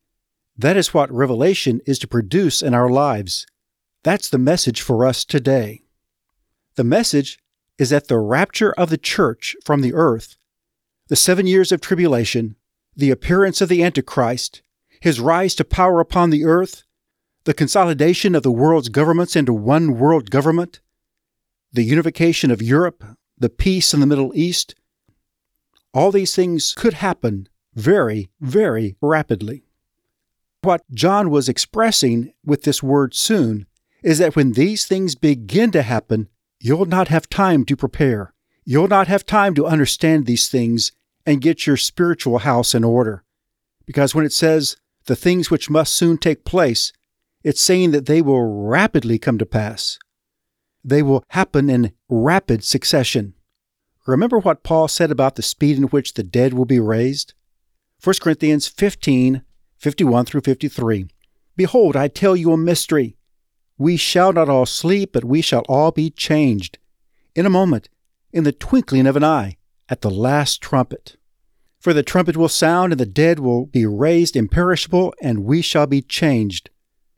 That 0.56 0.76
is 0.76 0.94
what 0.94 1.12
Revelation 1.12 1.80
is 1.86 1.98
to 2.00 2.08
produce 2.08 2.62
in 2.62 2.74
our 2.74 2.88
lives. 2.88 3.46
That's 4.02 4.28
the 4.28 4.38
message 4.38 4.80
for 4.80 5.04
us 5.06 5.24
today. 5.24 5.82
The 6.76 6.84
message 6.84 7.38
is 7.78 7.90
that 7.90 8.08
the 8.08 8.18
rapture 8.18 8.72
of 8.72 8.88
the 8.90 8.98
church 8.98 9.56
from 9.64 9.82
the 9.82 9.94
earth, 9.94 10.36
the 11.08 11.16
seven 11.16 11.46
years 11.46 11.72
of 11.72 11.80
tribulation, 11.80 12.56
the 12.96 13.10
appearance 13.10 13.60
of 13.60 13.68
the 13.68 13.82
Antichrist, 13.82 14.62
his 15.00 15.20
rise 15.20 15.54
to 15.56 15.64
power 15.64 16.00
upon 16.00 16.30
the 16.30 16.44
earth, 16.44 16.84
the 17.46 17.54
consolidation 17.54 18.34
of 18.34 18.42
the 18.42 18.50
world's 18.50 18.88
governments 18.88 19.36
into 19.36 19.52
one 19.52 19.96
world 19.96 20.32
government, 20.32 20.80
the 21.72 21.84
unification 21.84 22.50
of 22.50 22.60
Europe, 22.60 23.04
the 23.38 23.48
peace 23.48 23.94
in 23.94 24.00
the 24.00 24.06
Middle 24.06 24.32
East, 24.34 24.74
all 25.94 26.10
these 26.10 26.34
things 26.34 26.74
could 26.76 26.94
happen 26.94 27.48
very, 27.72 28.30
very 28.40 28.96
rapidly. 29.00 29.62
What 30.62 30.82
John 30.92 31.30
was 31.30 31.48
expressing 31.48 32.32
with 32.44 32.64
this 32.64 32.82
word 32.82 33.14
soon 33.14 33.66
is 34.02 34.18
that 34.18 34.34
when 34.34 34.52
these 34.52 34.84
things 34.84 35.14
begin 35.14 35.70
to 35.70 35.82
happen, 35.82 36.28
you'll 36.58 36.84
not 36.84 37.06
have 37.08 37.28
time 37.28 37.64
to 37.66 37.76
prepare. 37.76 38.34
You'll 38.64 38.88
not 38.88 39.06
have 39.06 39.24
time 39.24 39.54
to 39.54 39.66
understand 39.66 40.26
these 40.26 40.48
things 40.48 40.90
and 41.24 41.40
get 41.40 41.64
your 41.64 41.76
spiritual 41.76 42.38
house 42.38 42.74
in 42.74 42.82
order. 42.82 43.22
Because 43.86 44.16
when 44.16 44.24
it 44.26 44.32
says 44.32 44.76
the 45.04 45.14
things 45.14 45.48
which 45.48 45.70
must 45.70 45.94
soon 45.94 46.18
take 46.18 46.44
place, 46.44 46.92
it's 47.46 47.62
saying 47.62 47.92
that 47.92 48.06
they 48.06 48.20
will 48.20 48.42
rapidly 48.42 49.20
come 49.20 49.38
to 49.38 49.46
pass. 49.46 50.00
They 50.82 51.00
will 51.00 51.22
happen 51.28 51.70
in 51.70 51.92
rapid 52.08 52.64
succession. 52.64 53.34
Remember 54.04 54.40
what 54.40 54.64
Paul 54.64 54.88
said 54.88 55.12
about 55.12 55.36
the 55.36 55.42
speed 55.42 55.76
in 55.76 55.84
which 55.84 56.14
the 56.14 56.24
dead 56.24 56.54
will 56.54 56.64
be 56.64 56.80
raised? 56.80 57.34
1 58.02 58.16
Corinthians 58.20 58.66
15 58.66 59.42
51 59.78 60.24
through 60.24 60.40
53. 60.40 61.06
Behold, 61.54 61.94
I 61.94 62.08
tell 62.08 62.34
you 62.34 62.50
a 62.50 62.56
mystery. 62.56 63.16
We 63.78 63.96
shall 63.96 64.32
not 64.32 64.48
all 64.48 64.66
sleep, 64.66 65.12
but 65.12 65.24
we 65.24 65.40
shall 65.40 65.62
all 65.68 65.92
be 65.92 66.10
changed. 66.10 66.78
In 67.36 67.46
a 67.46 67.50
moment, 67.50 67.88
in 68.32 68.42
the 68.42 68.50
twinkling 68.50 69.06
of 69.06 69.14
an 69.14 69.22
eye, 69.22 69.56
at 69.88 70.00
the 70.00 70.10
last 70.10 70.60
trumpet. 70.60 71.16
For 71.78 71.92
the 71.92 72.02
trumpet 72.02 72.36
will 72.36 72.48
sound, 72.48 72.92
and 72.92 72.98
the 72.98 73.06
dead 73.06 73.38
will 73.38 73.66
be 73.66 73.86
raised 73.86 74.34
imperishable, 74.34 75.14
and 75.22 75.44
we 75.44 75.62
shall 75.62 75.86
be 75.86 76.02
changed. 76.02 76.70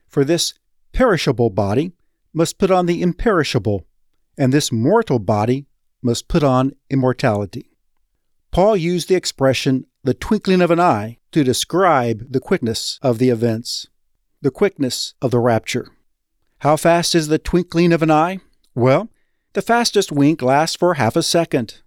For 0.08 0.24
this 0.24 0.54
perishable 0.92 1.50
body 1.50 1.92
must 2.32 2.58
put 2.58 2.70
on 2.70 2.86
the 2.86 3.02
imperishable, 3.02 3.86
and 4.36 4.52
this 4.52 4.72
mortal 4.72 5.18
body 5.18 5.66
must 6.02 6.28
put 6.28 6.42
on 6.42 6.72
immortality. 6.90 7.70
Paul 8.50 8.76
used 8.76 9.08
the 9.08 9.14
expression 9.14 9.86
the 10.04 10.14
twinkling 10.14 10.62
of 10.62 10.70
an 10.70 10.80
eye 10.80 11.18
to 11.32 11.44
describe 11.44 12.32
the 12.32 12.40
quickness 12.40 12.98
of 13.02 13.18
the 13.18 13.28
events, 13.28 13.86
the 14.40 14.50
quickness 14.50 15.14
of 15.20 15.30
the 15.30 15.38
rapture. 15.38 15.88
How 16.60 16.76
fast 16.76 17.14
is 17.14 17.28
the 17.28 17.38
twinkling 17.38 17.92
of 17.92 18.02
an 18.02 18.10
eye? 18.10 18.40
Well, 18.74 19.10
the 19.52 19.62
fastest 19.62 20.10
wink 20.10 20.40
lasts 20.40 20.76
for 20.76 20.94
half 20.94 21.16
a 21.16 21.22
second. 21.22 21.82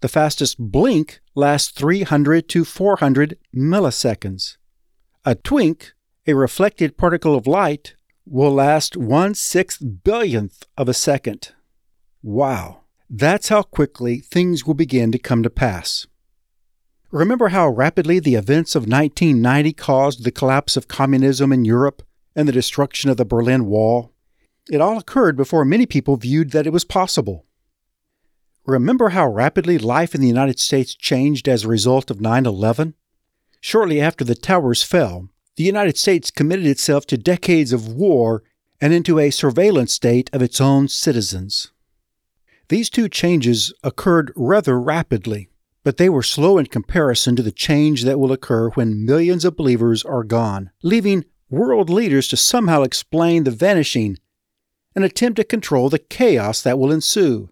The 0.00 0.08
fastest 0.08 0.58
blink 0.58 1.20
lasts 1.34 1.70
300 1.70 2.48
to 2.50 2.64
400 2.64 3.36
milliseconds. 3.54 4.56
A 5.24 5.34
twink 5.34 5.92
a 6.26 6.34
reflected 6.34 6.96
particle 6.96 7.36
of 7.36 7.46
light 7.46 7.94
will 8.26 8.50
last 8.50 8.96
one 8.96 9.34
sixth 9.34 9.80
billionth 10.02 10.64
of 10.76 10.88
a 10.88 10.94
second. 10.94 11.52
Wow, 12.22 12.80
that's 13.08 13.48
how 13.48 13.62
quickly 13.62 14.18
things 14.18 14.66
will 14.66 14.74
begin 14.74 15.12
to 15.12 15.18
come 15.18 15.44
to 15.44 15.50
pass. 15.50 16.06
Remember 17.12 17.48
how 17.48 17.68
rapidly 17.68 18.18
the 18.18 18.34
events 18.34 18.74
of 18.74 18.82
1990 18.82 19.72
caused 19.74 20.24
the 20.24 20.32
collapse 20.32 20.76
of 20.76 20.88
communism 20.88 21.52
in 21.52 21.64
Europe 21.64 22.02
and 22.34 22.48
the 22.48 22.52
destruction 22.52 23.08
of 23.08 23.16
the 23.16 23.24
Berlin 23.24 23.66
Wall? 23.66 24.12
It 24.68 24.80
all 24.80 24.98
occurred 24.98 25.36
before 25.36 25.64
many 25.64 25.86
people 25.86 26.16
viewed 26.16 26.50
that 26.50 26.66
it 26.66 26.72
was 26.72 26.84
possible. 26.84 27.46
Remember 28.64 29.10
how 29.10 29.28
rapidly 29.28 29.78
life 29.78 30.12
in 30.12 30.20
the 30.20 30.26
United 30.26 30.58
States 30.58 30.92
changed 30.96 31.48
as 31.48 31.62
a 31.62 31.68
result 31.68 32.10
of 32.10 32.20
9 32.20 32.44
11? 32.44 32.94
Shortly 33.60 34.00
after 34.00 34.24
the 34.24 34.34
towers 34.34 34.82
fell, 34.82 35.28
the 35.56 35.64
United 35.64 35.96
States 35.96 36.30
committed 36.30 36.66
itself 36.66 37.06
to 37.06 37.16
decades 37.16 37.72
of 37.72 37.88
war 37.88 38.42
and 38.80 38.92
into 38.92 39.18
a 39.18 39.30
surveillance 39.30 39.92
state 39.92 40.30
of 40.32 40.42
its 40.42 40.60
own 40.60 40.86
citizens. 40.88 41.72
These 42.68 42.90
two 42.90 43.08
changes 43.08 43.72
occurred 43.82 44.32
rather 44.36 44.78
rapidly, 44.78 45.48
but 45.82 45.96
they 45.96 46.08
were 46.08 46.22
slow 46.22 46.58
in 46.58 46.66
comparison 46.66 47.36
to 47.36 47.42
the 47.42 47.52
change 47.52 48.04
that 48.04 48.18
will 48.18 48.32
occur 48.32 48.70
when 48.70 49.04
millions 49.04 49.44
of 49.44 49.56
believers 49.56 50.04
are 50.04 50.24
gone, 50.24 50.70
leaving 50.82 51.24
world 51.48 51.88
leaders 51.88 52.28
to 52.28 52.36
somehow 52.36 52.82
explain 52.82 53.44
the 53.44 53.50
vanishing 53.50 54.18
and 54.94 55.04
attempt 55.04 55.36
to 55.36 55.44
control 55.44 55.88
the 55.88 55.98
chaos 55.98 56.60
that 56.62 56.78
will 56.78 56.90
ensue. 56.90 57.48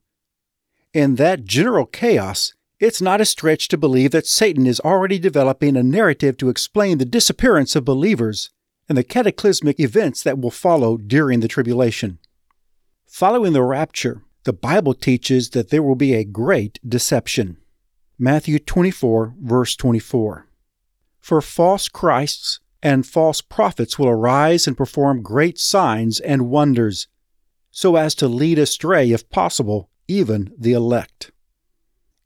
In 0.93 1.15
that 1.17 1.45
general 1.45 1.87
chaos, 1.87 2.54
it's 2.81 3.01
not 3.01 3.21
a 3.21 3.25
stretch 3.25 3.69
to 3.69 3.79
believe 3.79 4.11
that 4.11 4.27
Satan 4.27 4.67
is 4.67 4.81
already 4.81 5.19
developing 5.19 5.77
a 5.77 5.83
narrative 5.83 6.37
to 6.39 6.49
explain 6.49 6.99
the 6.99 7.05
disappearance 7.05 7.77
of 7.77 7.85
believers 7.85 8.51
and 8.89 8.99
the 8.99 9.05
cataclysmic 9.05 9.79
events 9.81 10.23
that 10.23 10.39
will 10.39 10.51
follow 10.51 10.97
during 10.97 11.41
the 11.41 11.49
tribulation. 11.49 12.19
Following 13.07 13.53
the 13.53 13.63
rapture, 13.63 14.23
the 14.45 14.53
Bible 14.53 14.93
teaches 14.93 15.51
that 15.51 15.71
there 15.71 15.83
will 15.83 15.95
be 15.95 16.15
a 16.15 16.25
great 16.25 16.79
deception. 16.87 17.57
Matthew 18.19 18.59
24, 18.59 19.35
verse 19.41 19.77
24. 19.77 20.49
For 21.21 21.41
false 21.41 21.89
Christs 21.89 22.61
and 22.83 23.07
false 23.07 23.41
prophets 23.41 23.99
will 23.99 24.09
arise 24.09 24.67
and 24.67 24.77
perform 24.77 25.23
great 25.23 25.59
signs 25.59 26.21
and 26.21 26.51
wonders, 26.51 27.09
so 27.71 27.97
as 27.97 28.15
to 28.17 28.29
lead 28.29 28.59
astray, 28.59 29.11
if 29.11 29.31
possible, 29.31 29.89
even 30.07 30.53
the 30.59 30.75
elect. 30.75 31.33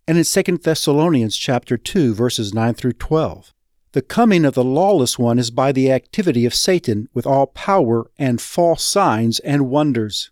And 0.09 0.17
in 0.17 0.25
2 0.25 0.57
Thessalonians 0.57 1.37
chapter 1.37 1.77
2 1.77 2.15
verses 2.15 2.55
9 2.55 2.73
through 2.73 2.95
12, 2.95 3.53
the 3.93 4.01
coming 4.01 4.47
of 4.47 4.55
the 4.55 4.65
lawless 4.65 5.19
one 5.19 5.39
is 5.39 5.51
by 5.51 5.71
the 5.71 5.93
activity 5.93 6.47
of 6.47 6.55
Satan 6.55 7.11
with 7.13 7.27
all 7.27 7.49
power 7.49 8.11
and 8.19 8.41
false 8.41 8.83
signs 8.83 9.39
and 9.41 9.69
wonders, 9.69 10.31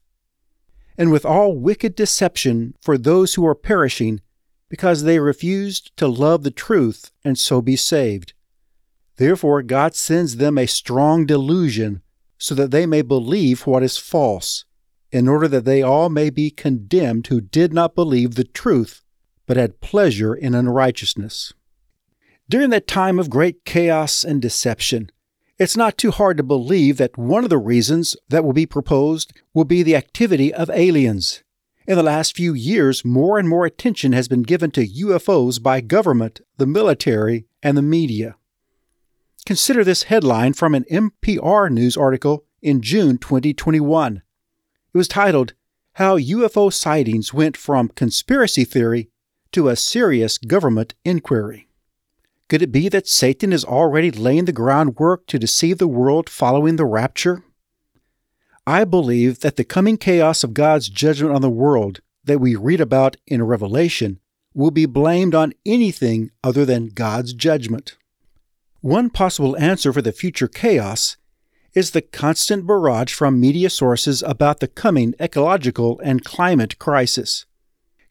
and 0.97 1.13
with 1.13 1.27
all 1.27 1.55
wicked 1.55 1.95
deception 1.95 2.75
for 2.81 2.97
those 2.97 3.35
who 3.35 3.47
are 3.47 3.55
perishing, 3.55 4.23
because 4.71 5.03
they 5.03 5.19
refused 5.19 5.95
to 5.99 6.09
love 6.09 6.43
the 6.43 6.51
truth 6.51 7.11
and 7.23 7.39
so 7.39 7.61
be 7.61 7.77
saved. 7.77 8.33
Therefore, 9.17 9.61
God 9.61 9.95
sends 9.95 10.39
them 10.39 10.57
a 10.57 10.65
strong 10.65 11.27
delusion 11.27 12.01
so 12.39 12.55
that 12.55 12.71
they 12.71 12.87
may 12.87 13.03
believe 13.03 13.67
what 13.67 13.83
is 13.83 13.99
false, 13.99 14.65
in 15.13 15.29
order 15.29 15.49
that 15.49 15.67
they 15.67 15.83
all 15.83 16.09
may 16.09 16.31
be 16.31 16.51
condemned 16.51 17.27
who 17.27 17.43
did 17.43 17.75
not 17.75 17.95
believe 17.95 18.37
the 18.37 18.45
truth, 18.45 19.03
but 19.47 19.57
had 19.57 19.81
pleasure 19.81 20.35
in 20.35 20.55
unrighteousness. 20.55 21.53
During 22.49 22.71
that 22.71 22.87
time 22.87 23.19
of 23.19 23.31
great 23.31 23.65
chaos 23.65 24.23
and 24.23 24.41
deception, 24.41 25.11
it's 25.59 25.77
not 25.77 25.97
too 25.97 26.11
hard 26.11 26.37
to 26.37 26.43
believe 26.43 26.99
that 26.99 27.17
one 27.17 27.43
of 27.43 27.51
the 27.51 27.59
reasons 27.59 28.17
that 28.29 28.45
will 28.45 28.53
be 28.53 28.67
proposed 28.67 29.33
will 29.55 29.65
be 29.65 29.83
the 29.83 29.97
activity 29.97 30.53
of 30.53 30.71
aliens. 30.71 31.43
In 31.89 31.97
the 31.97 32.03
last 32.03 32.37
few 32.37 32.53
years, 32.53 33.05
more 33.05 33.39
and 33.39 33.49
more 33.49 33.65
attention 33.65 34.13
has 34.13 34.29
been 34.29 34.43
given 34.43 34.71
to 34.73 34.87
UFOs 34.87 35.63
by 35.63 35.81
government, 35.81 36.41
the 36.57 36.67
military, 36.67 37.47
and 37.63 37.77
the 37.77 37.83
media. 37.83 38.37
Consider 39.47 39.85
this 39.85 40.05
headline 40.05 40.53
from 40.53 40.75
an 40.75 40.85
NPR 40.91 41.71
news 41.71 41.97
article 41.97 42.45
in 42.61 42.83
June 42.83 43.17
2021. 43.17 44.17
It 44.17 44.23
was 44.99 45.09
titled, 45.09 45.55
How 45.93 46.19
UFO 46.19 46.73
Sightings 46.73 47.33
Went 47.33 47.57
from 47.57 47.89
Conspiracy 47.89 48.65
Theory 48.65 49.09
to 49.57 49.71
a 49.71 49.75
Serious 49.75 50.37
Government 50.37 50.93
Inquiry. 51.03 51.67
Could 52.51 52.61
it 52.61 52.71
be 52.71 52.91
that 52.91 53.09
Satan 53.09 53.55
is 53.55 53.65
already 53.65 54.11
laying 54.11 54.45
the 54.45 54.53
groundwork 54.53 55.27
to 55.29 55.39
deceive 55.39 55.79
the 55.79 55.89
world 55.89 56.29
following 56.29 56.77
the 56.77 56.85
rapture? 56.85 57.43
I 58.67 58.85
believe 58.85 59.41
that 59.41 59.57
the 59.57 59.65
coming 59.65 59.97
chaos 59.97 60.45
of 60.45 60.53
God's 60.53 60.91
judgment 60.91 61.35
on 61.35 61.41
the 61.41 61.49
world 61.49 62.01
that 62.25 62.39
we 62.39 62.55
read 62.55 62.83
about 62.83 63.17
in 63.27 63.43
Revelation 63.45 64.21
will 64.53 64.71
be 64.71 64.85
blamed 64.85 65.35
on 65.35 65.55
anything 65.65 66.33
other 66.45 66.67
than 66.67 66.89
God's 66.89 67.33
judgment. 67.33 67.97
One 68.83 69.09
possible 69.09 69.57
answer 69.57 69.91
for 69.91 70.03
the 70.03 70.13
future 70.13 70.49
chaos 70.49 71.17
is 71.73 71.93
the 71.93 72.03
constant 72.03 72.67
barrage 72.67 73.15
from 73.15 73.41
media 73.41 73.71
sources 73.71 74.23
about 74.23 74.61
the 74.61 74.69
coming 74.69 75.15
ecological 75.19 75.99
and 76.05 76.23
climate 76.23 76.79
crisis. 76.79 77.47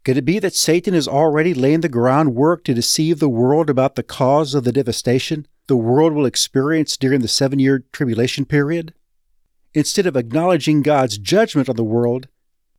Could 0.05 0.17
it 0.17 0.25
be 0.25 0.37
that 0.37 0.53
Satan 0.53 0.93
is 0.93 1.07
already 1.07 1.55
laying 1.55 1.81
the 1.81 1.89
groundwork 1.89 2.63
to 2.65 2.75
deceive 2.75 3.17
the 3.17 3.27
world 3.27 3.71
about 3.71 3.95
the 3.95 4.03
cause 4.03 4.53
of 4.53 4.63
the 4.63 4.71
devastation 4.71 5.47
the 5.67 5.75
world 5.75 6.13
will 6.13 6.27
experience 6.27 6.95
during 6.95 7.21
the 7.21 7.27
seven 7.27 7.57
year 7.57 7.83
tribulation 7.91 8.45
period? 8.45 8.93
Instead 9.73 10.05
of 10.05 10.15
acknowledging 10.15 10.83
God's 10.83 11.17
judgment 11.17 11.67
on 11.67 11.75
the 11.75 11.83
world, 11.83 12.27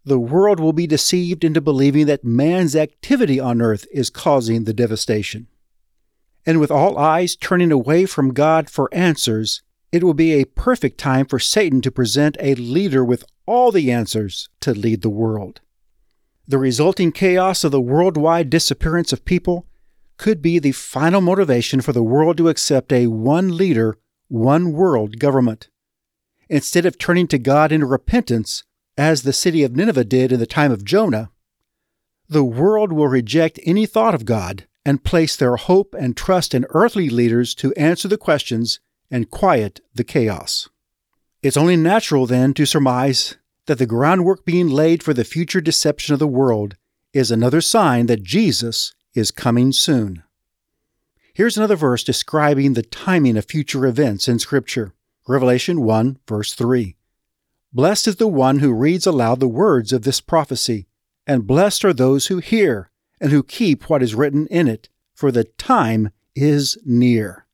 the 0.05 0.21
world 0.21 0.61
will 0.61 0.73
be 0.73 0.87
deceived 0.87 1.43
into 1.43 1.61
believing 1.61 2.07
that 2.07 2.23
man's 2.23 2.77
activity 2.77 3.41
on 3.41 3.61
earth 3.61 3.89
is 3.93 4.09
causing 4.09 4.63
the 4.63 4.73
devastation. 4.73 5.49
And 6.47 6.61
with 6.61 6.71
all 6.71 6.97
eyes 6.97 7.35
turning 7.35 7.73
away 7.73 8.07
from 8.07 8.35
God 8.35 8.71
for 8.71 8.89
answers, 8.95 9.63
it 9.91 10.05
will 10.05 10.15
be 10.15 10.35
a 10.35 10.45
perfect 10.45 10.97
time 10.99 11.27
for 11.27 11.41
Satan 11.41 11.81
to 11.81 11.91
present 11.91 12.37
a 12.39 12.55
leader 12.55 13.05
with 13.05 13.25
all 13.47 13.73
the 13.73 13.91
answers 13.91 14.49
to 14.61 14.73
lead 14.73 15.03
the 15.03 15.11
world. 15.11 15.61
The 16.49 16.59
resulting 16.59 17.11
chaos 17.11 17.65
of 17.65 17.73
the 17.73 17.81
worldwide 17.81 18.51
disappearance 18.51 19.13
of 19.13 19.25
people 19.25 19.67
could 20.17 20.41
be 20.41 20.59
the 20.59 20.73
final 20.73 21.21
motivation 21.21 21.81
for 21.81 21.93
the 21.93 22.03
world 22.03 22.37
to 22.37 22.49
accept 22.49 22.93
a 22.93 23.09
one 23.09 23.57
leader, 23.57 23.99
one 24.29 24.73
world 24.73 25.19
government. 25.19 25.69
Instead 26.49 26.87
of 26.87 26.99
turning 26.99 27.27
to 27.29 27.39
God 27.39 27.73
in 27.73 27.85
repentance, 27.85 28.63
as 28.97 29.23
the 29.23 29.33
city 29.33 29.65
of 29.65 29.75
Nineveh 29.75 30.05
did 30.05 30.31
in 30.31 30.39
the 30.39 30.47
time 30.47 30.71
of 30.71 30.85
Jonah, 30.85 31.31
the 32.29 32.45
world 32.45 32.93
will 32.93 33.09
reject 33.09 33.61
any 33.65 33.85
thought 33.85 34.15
of 34.15 34.25
God 34.25 34.67
and 34.85 35.05
place 35.05 35.37
their 35.37 35.57
hope 35.57 35.95
and 35.99 36.17
trust 36.17 36.55
in 36.55 36.65
earthly 36.71 37.11
leaders 37.11 37.55
to 37.57 37.75
answer 37.75 38.07
the 38.07 38.17
questions 38.17 38.79
and 39.11 39.31
quiet 39.31 39.81
the 39.95 40.05
chaos. 40.05 40.69
It's 41.43 41.57
only 41.57 41.77
natural, 41.77 42.27
then, 42.27 42.55
to 42.55 42.65
surmise 42.65 43.37
that 43.67 43.79
the 43.79 43.87
groundwork 43.87 44.45
being 44.45 44.69
laid 44.69 45.03
for 45.03 45.13
the 45.13 45.25
future 45.25 45.61
deception 45.61 46.13
of 46.13 46.19
the 46.19 46.27
world 46.27 46.77
is 47.13 47.31
another 47.31 47.61
sign 47.61 48.07
that 48.07 48.23
Jesus 48.23 48.95
is 49.15 49.31
coming 49.31 49.73
soon. 49.73 50.23
Here's 51.35 51.57
another 51.57 51.77
verse 51.77 52.03
describing 52.03 52.73
the 52.73 52.83
timing 52.83 53.37
of 53.37 53.45
future 53.45 53.87
events 53.87 54.29
in 54.29 54.39
Scripture 54.39 54.93
Revelation 55.29 55.83
1, 55.83 56.19
verse 56.27 56.55
3. 56.55 56.97
Blessed 57.73 58.09
is 58.09 58.17
the 58.17 58.29
one 58.29 58.61
who 58.61 58.73
reads 58.73 59.07
aloud 59.07 59.41
the 59.41 59.49
words 59.49 59.93
of 59.93 60.03
this 60.03 60.21
prophecy, 60.21 60.87
and 61.27 61.47
blessed 61.47 61.85
are 61.85 61.93
those 61.93 62.29
who 62.29 62.39
hear 62.39 62.91
and 63.21 63.33
who 63.33 63.43
keep 63.43 63.91
what 63.91 64.03
is 64.03 64.15
written 64.15 64.47
in 64.47 64.69
it, 64.69 64.89
for 65.15 65.33
the 65.33 65.45
time 65.45 66.11
is 66.35 66.79
near. 66.85 67.47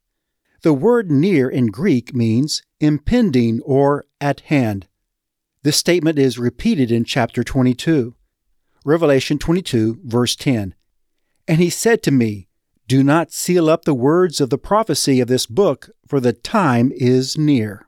The 0.62 0.72
word 0.72 1.10
near 1.10 1.48
in 1.48 1.66
Greek 1.68 2.14
means 2.14 2.62
impending 2.78 3.60
or 3.62 4.04
at 4.20 4.40
hand. 4.40 4.86
This 5.64 5.76
statement 5.76 6.18
is 6.18 6.40
repeated 6.40 6.90
in 6.90 7.04
chapter 7.04 7.44
22. 7.44 8.16
Revelation 8.84 9.38
22, 9.38 10.00
verse 10.02 10.34
10. 10.34 10.74
And 11.46 11.60
he 11.60 11.70
said 11.70 12.02
to 12.02 12.10
me, 12.10 12.48
Do 12.88 13.04
not 13.04 13.32
seal 13.32 13.70
up 13.70 13.84
the 13.84 13.94
words 13.94 14.40
of 14.40 14.50
the 14.50 14.58
prophecy 14.58 15.20
of 15.20 15.28
this 15.28 15.46
book, 15.46 15.90
for 16.08 16.18
the 16.18 16.32
time 16.32 16.90
is 16.96 17.38
near. 17.38 17.86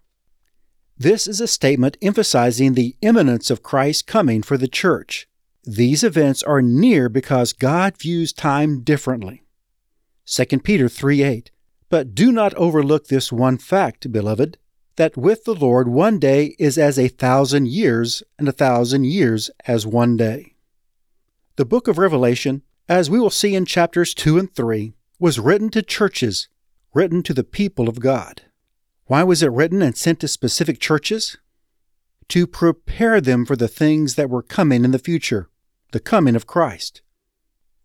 This 0.96 1.26
is 1.26 1.40
a 1.40 1.48
statement 1.48 1.96
emphasizing 2.00 2.74
the 2.74 2.94
imminence 3.02 3.50
of 3.50 3.64
Christ's 3.64 4.02
coming 4.02 4.42
for 4.42 4.56
the 4.56 4.68
church. 4.68 5.26
These 5.64 6.04
events 6.04 6.44
are 6.44 6.62
near 6.62 7.08
because 7.08 7.52
God 7.52 7.96
views 7.96 8.32
time 8.32 8.82
differently. 8.82 9.42
2 10.26 10.60
Peter 10.60 10.88
3 10.88 11.22
8. 11.24 11.50
But 11.88 12.14
do 12.14 12.30
not 12.30 12.54
overlook 12.54 13.08
this 13.08 13.32
one 13.32 13.58
fact, 13.58 14.12
beloved, 14.12 14.58
that 14.96 15.16
with 15.16 15.44
the 15.44 15.54
Lord 15.54 15.88
one 15.88 16.18
day 16.18 16.54
is 16.58 16.78
as 16.78 16.98
a 16.98 17.08
thousand 17.08 17.68
years, 17.68 18.22
and 18.38 18.48
a 18.48 18.52
thousand 18.52 19.04
years 19.04 19.50
as 19.66 19.86
one 19.86 20.16
day. 20.16 20.54
The 21.56 21.64
book 21.64 21.88
of 21.88 21.98
Revelation, 21.98 22.62
as 22.88 23.10
we 23.10 23.18
will 23.18 23.30
see 23.30 23.54
in 23.54 23.64
chapters 23.64 24.14
2 24.14 24.38
and 24.38 24.54
3, 24.54 24.92
was 25.18 25.38
written 25.38 25.70
to 25.70 25.82
churches, 25.82 26.48
written 26.92 27.22
to 27.22 27.34
the 27.34 27.44
people 27.44 27.88
of 27.88 28.00
God. 28.00 28.42
Why 29.06 29.22
was 29.22 29.42
it 29.42 29.52
written 29.52 29.82
and 29.82 29.96
sent 29.96 30.20
to 30.20 30.28
specific 30.28 30.80
churches? 30.80 31.36
To 32.28 32.46
prepare 32.46 33.20
them 33.20 33.44
for 33.44 33.56
the 33.56 33.68
things 33.68 34.14
that 34.14 34.30
were 34.30 34.42
coming 34.42 34.84
in 34.84 34.92
the 34.92 34.98
future, 34.98 35.48
the 35.92 36.00
coming 36.00 36.34
of 36.34 36.46
Christ. 36.46 37.02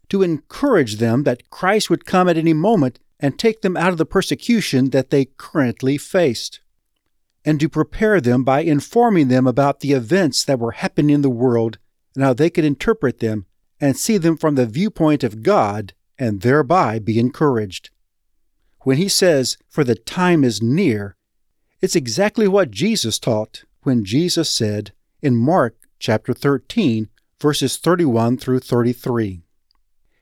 To 0.10 0.24
encourage 0.24 0.95
them 0.95 1.24
that 1.24 1.50
Christ 1.50 1.89
would 1.89 2.06
come 2.06 2.30
at 2.30 2.38
any 2.38 2.54
moment 2.54 3.00
and 3.19 3.38
take 3.38 3.62
them 3.62 3.76
out 3.76 3.91
of 3.91 3.98
the 3.98 4.06
persecution 4.06 4.91
that 4.91 5.10
they 5.10 5.26
currently 5.26 5.98
faced, 5.98 6.62
and 7.50 7.60
to 7.60 7.68
prepare 7.68 8.22
them 8.22 8.44
by 8.44 8.62
informing 8.62 9.28
them 9.28 9.48
about 9.48 9.80
the 9.80 9.94
events 9.94 10.46
that 10.46 10.60
were 10.60 10.74
happening 10.74 11.16
in 11.16 11.24
the 11.24 11.32
world 11.32 11.80
and 12.14 12.24
how 12.24 12.32
they 12.32 12.48
could 12.48 12.64
interpret 12.64 13.22
them 13.22 13.48
and 13.82 13.98
see 13.98 14.20
them 14.20 14.38
from 14.38 14.54
the 14.54 14.68
viewpoint 14.68 15.24
of 15.24 15.42
God 15.42 15.94
and 16.20 16.42
thereby 16.42 17.00
be 17.00 17.18
encouraged. 17.18 17.90
When 18.82 18.98
he 18.98 19.10
says, 19.10 19.58
For 19.68 19.84
the 19.84 19.96
time 19.96 20.44
is 20.44 20.62
near, 20.62 21.16
it's 21.82 21.96
exactly 21.96 22.48
what 22.48 22.70
Jesus 22.70 23.18
taught 23.18 23.64
when 23.82 24.06
Jesus 24.06 24.48
said 24.48 24.92
in 25.24 25.36
Mark 25.36 25.76
chapter 25.98 26.36
13, 26.36 27.10
verses 27.42 27.78
31 27.78 28.38
through 28.38 28.60
33. 28.60 29.42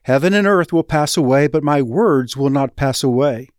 Heaven 0.04 0.32
and 0.32 0.46
earth 0.46 0.72
will 0.72 0.82
pass 0.82 1.14
away, 1.18 1.46
but 1.46 1.62
my 1.62 1.82
words 1.82 2.38
will 2.38 2.48
not 2.48 2.74
pass 2.74 3.02
away. 3.02 3.50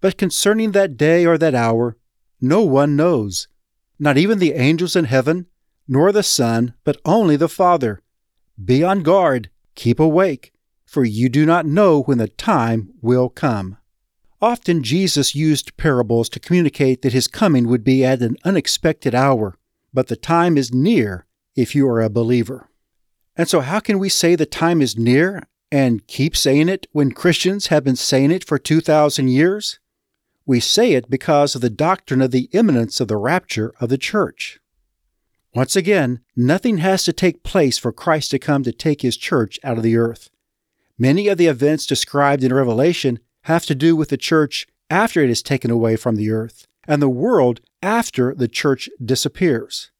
But 0.00 0.16
concerning 0.16 0.72
that 0.72 0.96
day 0.96 1.26
or 1.26 1.36
that 1.36 1.54
hour, 1.54 1.98
no 2.40 2.62
one 2.62 2.96
knows, 2.96 3.48
not 3.98 4.16
even 4.16 4.38
the 4.38 4.54
angels 4.54 4.96
in 4.96 5.04
heaven, 5.04 5.46
nor 5.86 6.12
the 6.12 6.22
Son, 6.22 6.74
but 6.84 7.00
only 7.04 7.36
the 7.36 7.48
Father. 7.48 8.00
Be 8.62 8.82
on 8.82 9.02
guard, 9.02 9.50
keep 9.74 9.98
awake, 9.98 10.52
for 10.84 11.04
you 11.04 11.28
do 11.28 11.44
not 11.44 11.66
know 11.66 12.02
when 12.02 12.18
the 12.18 12.28
time 12.28 12.90
will 13.00 13.28
come. 13.28 13.76
Often 14.42 14.84
Jesus 14.84 15.34
used 15.34 15.76
parables 15.76 16.28
to 16.30 16.40
communicate 16.40 17.02
that 17.02 17.12
his 17.12 17.28
coming 17.28 17.68
would 17.68 17.84
be 17.84 18.04
at 18.04 18.22
an 18.22 18.36
unexpected 18.44 19.14
hour, 19.14 19.56
but 19.92 20.06
the 20.06 20.16
time 20.16 20.56
is 20.56 20.72
near 20.72 21.26
if 21.54 21.74
you 21.74 21.86
are 21.88 22.00
a 22.00 22.08
believer. 22.08 22.70
And 23.36 23.48
so, 23.48 23.60
how 23.60 23.80
can 23.80 23.98
we 23.98 24.08
say 24.08 24.34
the 24.34 24.46
time 24.46 24.80
is 24.80 24.96
near 24.96 25.46
and 25.70 26.06
keep 26.06 26.36
saying 26.36 26.68
it 26.68 26.86
when 26.92 27.12
Christians 27.12 27.66
have 27.66 27.84
been 27.84 27.96
saying 27.96 28.30
it 28.30 28.44
for 28.44 28.58
2,000 28.58 29.28
years? 29.28 29.78
We 30.50 30.58
say 30.58 30.94
it 30.94 31.08
because 31.08 31.54
of 31.54 31.60
the 31.60 31.70
doctrine 31.70 32.20
of 32.20 32.32
the 32.32 32.48
imminence 32.50 32.98
of 32.98 33.06
the 33.06 33.16
rapture 33.16 33.72
of 33.78 33.88
the 33.88 33.96
church. 33.96 34.58
Once 35.54 35.76
again, 35.76 36.22
nothing 36.34 36.78
has 36.78 37.04
to 37.04 37.12
take 37.12 37.44
place 37.44 37.78
for 37.78 37.92
Christ 37.92 38.32
to 38.32 38.38
come 38.40 38.64
to 38.64 38.72
take 38.72 39.02
his 39.02 39.16
church 39.16 39.60
out 39.62 39.76
of 39.76 39.84
the 39.84 39.96
earth. 39.96 40.28
Many 40.98 41.28
of 41.28 41.38
the 41.38 41.46
events 41.46 41.86
described 41.86 42.42
in 42.42 42.52
Revelation 42.52 43.20
have 43.42 43.64
to 43.66 43.76
do 43.76 43.94
with 43.94 44.08
the 44.08 44.16
church 44.16 44.66
after 44.90 45.22
it 45.22 45.30
is 45.30 45.40
taken 45.40 45.70
away 45.70 45.94
from 45.94 46.16
the 46.16 46.32
earth, 46.32 46.66
and 46.84 47.00
the 47.00 47.08
world 47.08 47.60
after 47.80 48.34
the 48.34 48.48
church 48.48 48.90
disappears. 49.00 49.92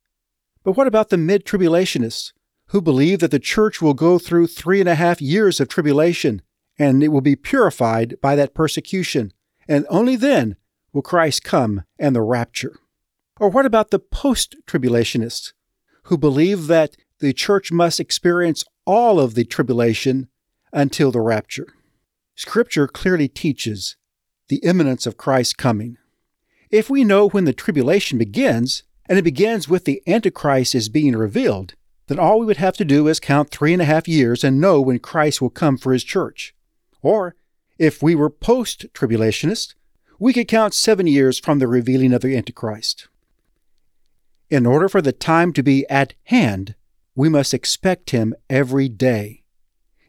But 0.64 0.72
what 0.72 0.88
about 0.88 1.10
the 1.10 1.16
mid 1.16 1.44
tribulationists 1.44 2.32
who 2.70 2.82
believe 2.82 3.20
that 3.20 3.30
the 3.30 3.38
church 3.38 3.80
will 3.80 3.94
go 3.94 4.18
through 4.18 4.48
three 4.48 4.80
and 4.80 4.88
a 4.88 4.96
half 4.96 5.22
years 5.22 5.60
of 5.60 5.68
tribulation 5.68 6.42
and 6.76 7.04
it 7.04 7.08
will 7.08 7.20
be 7.20 7.36
purified 7.36 8.16
by 8.20 8.34
that 8.34 8.52
persecution, 8.52 9.32
and 9.70 9.86
only 9.88 10.16
then 10.16 10.56
will 10.92 11.00
Christ 11.00 11.44
come 11.44 11.84
and 11.96 12.14
the 12.14 12.22
rapture? 12.22 12.76
Or 13.38 13.48
what 13.48 13.64
about 13.64 13.90
the 13.90 14.00
post 14.00 14.56
tribulationists 14.66 15.52
who 16.04 16.18
believe 16.18 16.66
that 16.66 16.96
the 17.20 17.32
church 17.32 17.70
must 17.70 18.00
experience 18.00 18.64
all 18.84 19.20
of 19.20 19.34
the 19.34 19.44
tribulation 19.44 20.28
until 20.72 21.12
the 21.12 21.20
rapture? 21.20 21.68
Scripture 22.34 22.88
clearly 22.88 23.28
teaches 23.28 23.96
the 24.48 24.56
imminence 24.56 25.06
of 25.06 25.16
Christ's 25.16 25.54
coming. 25.54 25.96
If 26.70 26.90
we 26.90 27.04
know 27.04 27.28
when 27.28 27.44
the 27.44 27.52
tribulation 27.52 28.18
begins, 28.18 28.82
and 29.08 29.18
it 29.18 29.22
begins 29.22 29.68
with 29.68 29.84
the 29.84 30.02
Antichrist 30.06 30.74
as 30.74 30.88
being 30.88 31.16
revealed, 31.16 31.74
then 32.08 32.18
all 32.18 32.40
we 32.40 32.46
would 32.46 32.56
have 32.56 32.76
to 32.78 32.84
do 32.84 33.06
is 33.06 33.20
count 33.20 33.50
three 33.50 33.72
and 33.72 33.82
a 33.82 33.84
half 33.84 34.08
years 34.08 34.42
and 34.42 34.60
know 34.60 34.80
when 34.80 34.98
Christ 34.98 35.40
will 35.40 35.50
come 35.50 35.76
for 35.76 35.92
his 35.92 36.02
church. 36.02 36.54
Or, 37.02 37.36
if 37.80 38.02
we 38.02 38.14
were 38.14 38.28
post 38.28 38.84
tribulationists, 38.92 39.74
we 40.18 40.34
could 40.34 40.46
count 40.46 40.74
seven 40.74 41.06
years 41.06 41.38
from 41.38 41.58
the 41.58 41.66
revealing 41.66 42.12
of 42.12 42.20
the 42.20 42.36
Antichrist. 42.36 43.08
In 44.50 44.66
order 44.66 44.86
for 44.86 45.00
the 45.00 45.12
time 45.12 45.54
to 45.54 45.62
be 45.62 45.88
at 45.88 46.12
hand, 46.24 46.74
we 47.14 47.30
must 47.30 47.54
expect 47.54 48.10
him 48.10 48.34
every 48.50 48.90
day. 48.90 49.44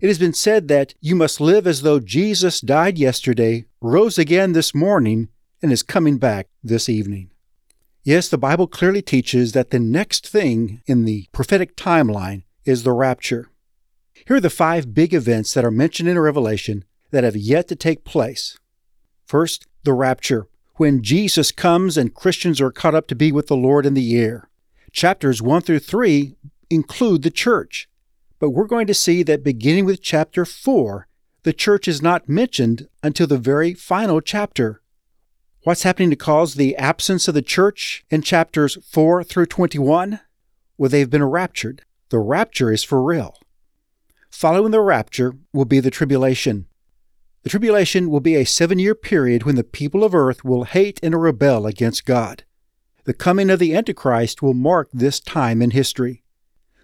It 0.01 0.07
has 0.07 0.19
been 0.19 0.34
said 0.34 0.67
that 0.67 0.95
you 0.99 1.15
must 1.15 1.39
live 1.39 1.65
as 1.65 1.81
though 1.81 2.01
Jesus 2.01 2.60
died 2.60 2.97
yesterday, 2.97 3.63
rose 3.79 4.17
again 4.17 4.51
this 4.51 4.75
morning, 4.75 5.29
and 5.62 5.71
is 5.71 5.81
coming 5.81 6.17
back 6.17 6.49
this 6.62 6.89
evening. 6.89 7.29
Yes, 8.03 8.27
the 8.27 8.38
Bible 8.38 8.67
clearly 8.67 9.01
teaches 9.01 9.53
that 9.53 9.69
the 9.69 9.79
next 9.79 10.27
thing 10.27 10.81
in 10.88 11.05
the 11.05 11.29
prophetic 11.31 11.77
timeline 11.77 12.43
is 12.65 12.84
the 12.84 12.91
rapture. 12.91 13.47
Here 14.27 14.38
are 14.38 14.41
the 14.41 14.49
five 14.49 14.93
big 14.93 15.13
events 15.13 15.53
that 15.53 15.63
are 15.63 15.71
mentioned 15.71 16.10
in 16.10 16.19
Revelation 16.19 16.84
that 17.12 17.24
have 17.24 17.36
yet 17.36 17.67
to 17.67 17.76
take 17.76 18.04
place. 18.04 18.58
First, 19.26 19.67
the 19.84 19.93
rapture, 19.93 20.47
when 20.76 21.04
Jesus 21.04 21.52
comes 21.52 21.97
and 21.97 22.13
Christians 22.13 22.60
are 22.60 22.71
caught 22.71 22.95
up 22.95 23.08
to 23.08 23.15
be 23.15 23.32
with 23.32 23.47
the 23.47 23.56
Lord 23.56 23.86
in 23.86 23.93
the 23.93 24.19
air. 24.19 24.50
Chapters 24.91 25.41
1 25.41 25.62
through 25.62 25.80
3 25.80 26.36
include 26.69 27.21
the 27.21 27.30
church. 27.30 27.88
But 28.39 28.50
we're 28.50 28.65
going 28.65 28.88
to 28.88 28.93
see 28.93 29.21
that 29.24 29.43
beginning 29.43 29.86
with 29.86 30.02
chapter 30.02 30.45
4, 30.45 31.08
the 31.43 31.54
church 31.54 31.88
is 31.88 32.02
not 32.02 32.28
mentioned 32.28 32.88
until 33.04 33.28
the 33.28 33.38
very 33.38 33.74
final 33.74 34.21
chapter. 34.21 34.82
What's 35.63 35.84
happening 35.84 36.10
to 36.10 36.15
cause 36.15 36.56
the 36.56 36.76
absence 36.76 37.28
of 37.28 37.36
the 37.36 37.43
church 37.43 38.04
in 38.10 38.24
chapters 38.24 38.78
4 38.84 39.24
through 39.24 39.45
21? 39.45 40.19
Well, 40.78 40.89
they've 40.89 41.10
been 41.10 41.24
raptured. 41.24 41.84
The 42.10 42.17
rapture 42.17 42.71
is 42.71 42.84
for 42.84 43.04
real. 43.04 43.38
Following 44.32 44.71
the 44.71 44.82
rapture 44.82 45.36
will 45.54 45.65
be 45.65 45.80
the 45.80 45.91
tribulation. 45.91 46.65
The 47.43 47.49
tribulation 47.49 48.12
will 48.12 48.19
be 48.19 48.36
a 48.36 48.45
seven 48.45 48.77
year 48.77 48.93
period 48.93 49.43
when 49.43 49.56
the 49.56 49.63
people 49.63 50.04
of 50.04 50.13
earth 50.13 50.45
will 50.45 50.65
hate 50.65 50.99
and 51.01 51.19
rebel 51.19 51.65
against 51.65 52.06
God. 52.06 52.43
The 53.06 53.15
coming 53.15 53.49
of 53.49 53.58
the 53.58 53.75
Antichrist 53.75 54.43
will 54.43 54.54
mark 54.54 54.89
this 54.93 55.19
time 55.19 55.60
in 55.62 55.71
history. 55.71 56.23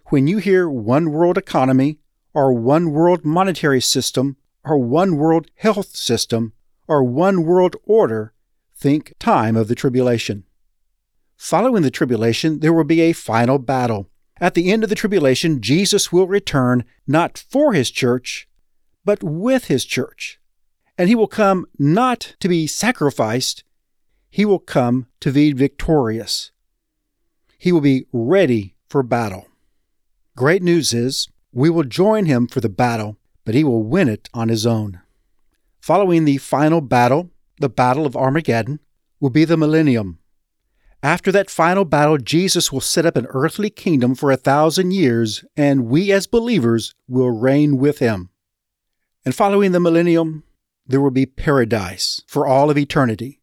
When 0.07 0.25
you 0.25 0.39
hear 0.39 0.67
one 0.67 1.11
world 1.11 1.37
economy, 1.37 1.99
or 2.33 2.53
one 2.53 2.91
world 2.91 3.23
monetary 3.23 3.81
system, 3.81 4.37
or 4.63 4.77
one 4.77 5.15
world 5.15 5.47
health 5.55 5.95
system, 5.95 6.53
or 6.87 7.03
one 7.03 7.43
world 7.43 7.75
order, 7.83 8.33
think 8.75 9.13
time 9.19 9.55
of 9.55 9.67
the 9.67 9.75
tribulation. 9.75 10.43
Following 11.35 11.83
the 11.83 11.91
tribulation, 11.91 12.59
there 12.59 12.73
will 12.73 12.83
be 12.83 13.01
a 13.01 13.13
final 13.13 13.59
battle. 13.59 14.09
At 14.39 14.55
the 14.55 14.71
end 14.71 14.83
of 14.83 14.89
the 14.89 14.95
tribulation, 14.95 15.61
Jesus 15.61 16.11
will 16.11 16.27
return 16.27 16.83
not 17.05 17.37
for 17.37 17.73
his 17.73 17.91
church, 17.91 18.47
but 19.05 19.21
with 19.23 19.65
his 19.65 19.85
church. 19.85 20.39
And 20.97 21.09
he 21.09 21.15
will 21.15 21.27
come 21.27 21.65
not 21.77 22.35
to 22.39 22.47
be 22.47 22.67
sacrificed, 22.67 23.63
he 24.29 24.45
will 24.45 24.59
come 24.59 25.07
to 25.19 25.31
be 25.31 25.53
victorious. 25.53 26.51
He 27.57 27.71
will 27.71 27.81
be 27.81 28.05
ready 28.11 28.75
for 28.89 29.03
battle. 29.03 29.47
Great 30.35 30.61
news 30.61 30.93
is 30.93 31.27
we 31.51 31.69
will 31.69 31.83
join 31.83 32.25
him 32.25 32.47
for 32.47 32.61
the 32.61 32.69
battle, 32.69 33.17
but 33.45 33.55
he 33.55 33.63
will 33.63 33.83
win 33.83 34.07
it 34.07 34.29
on 34.33 34.49
his 34.49 34.65
own. 34.65 35.01
Following 35.79 36.25
the 36.25 36.37
final 36.37 36.81
battle, 36.81 37.31
the 37.59 37.69
Battle 37.69 38.05
of 38.05 38.15
Armageddon, 38.15 38.79
will 39.19 39.29
be 39.29 39.45
the 39.45 39.57
millennium. 39.57 40.19
After 41.01 41.31
that 41.31 41.49
final 41.49 41.85
battle, 41.85 42.17
Jesus 42.17 42.71
will 42.71 42.81
set 42.81 43.05
up 43.05 43.15
an 43.15 43.27
earthly 43.29 43.69
kingdom 43.69 44.13
for 44.15 44.31
a 44.31 44.37
thousand 44.37 44.91
years, 44.91 45.45
and 45.55 45.85
we 45.85 46.11
as 46.11 46.27
believers 46.27 46.93
will 47.07 47.31
reign 47.31 47.77
with 47.77 47.99
him. 47.99 48.29
And 49.25 49.33
following 49.33 49.71
the 49.71 49.79
millennium, 49.79 50.43
there 50.87 51.01
will 51.01 51.11
be 51.11 51.25
paradise 51.25 52.21
for 52.27 52.47
all 52.47 52.69
of 52.69 52.77
eternity. 52.77 53.41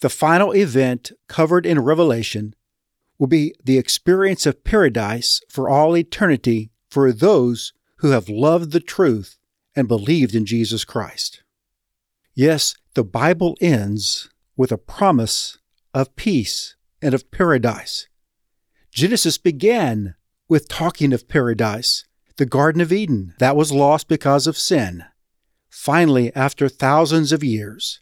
The 0.00 0.10
final 0.10 0.54
event 0.54 1.12
covered 1.26 1.64
in 1.64 1.80
Revelation 1.80 2.54
will 3.18 3.26
be 3.26 3.54
the 3.64 3.78
experience 3.78 4.44
of 4.44 4.62
paradise 4.62 5.40
for 5.48 5.68
all 5.68 5.96
eternity 5.96 6.70
for 6.90 7.12
those 7.12 7.72
who 7.98 8.10
have 8.10 8.28
loved 8.28 8.72
the 8.72 8.80
truth 8.80 9.38
and 9.74 9.88
believed 9.88 10.34
in 10.34 10.44
Jesus 10.44 10.84
Christ. 10.84 11.42
Yes, 12.34 12.74
the 12.94 13.04
Bible 13.04 13.56
ends 13.60 14.28
with 14.56 14.70
a 14.70 14.78
promise 14.78 15.58
of 15.94 16.14
peace 16.16 16.76
and 17.00 17.14
of 17.14 17.30
paradise. 17.30 18.08
Genesis 18.90 19.38
began 19.38 20.14
with 20.48 20.68
talking 20.68 21.12
of 21.12 21.28
paradise, 21.28 22.04
the 22.36 22.46
Garden 22.46 22.80
of 22.80 22.92
Eden 22.92 23.34
that 23.38 23.56
was 23.56 23.72
lost 23.72 24.08
because 24.08 24.46
of 24.46 24.58
sin. 24.58 25.04
Finally, 25.76 26.34
after 26.34 26.70
thousands 26.70 27.32
of 27.32 27.44
years, 27.44 28.00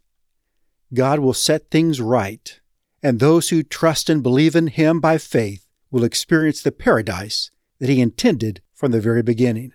God 0.95 1.19
will 1.19 1.35
set 1.35 1.71
things 1.71 2.01
right 2.01 2.61
and 3.03 3.19
those 3.19 3.49
who 3.49 3.65
trust 3.65 4.09
and 4.09 4.23
believe 4.23 4.55
in 4.55 4.69
Him 4.69 5.01
by 5.01 5.19
faith 5.19 5.67
will 5.91 6.05
experience 6.05 6.63
the 6.63 6.71
paradise 6.71 7.51
that 7.81 7.89
He 7.89 8.01
intended 8.01 8.63
from 8.73 8.93
the 8.93 9.01
very 9.01 9.23
beginning. 9.23 9.73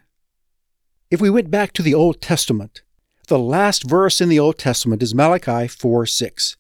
If 1.12 1.19
we 1.19 1.29
went 1.29 1.51
back 1.51 1.73
to 1.73 1.83
the 1.83 1.93
Old 1.93 2.21
Testament, 2.21 2.83
the 3.27 3.38
last 3.38 3.83
verse 3.83 4.21
in 4.21 4.29
the 4.29 4.39
Old 4.39 4.57
Testament 4.57 5.03
is 5.03 5.13
Malachi 5.13 5.67
4 5.67 6.05
6. 6.05 6.55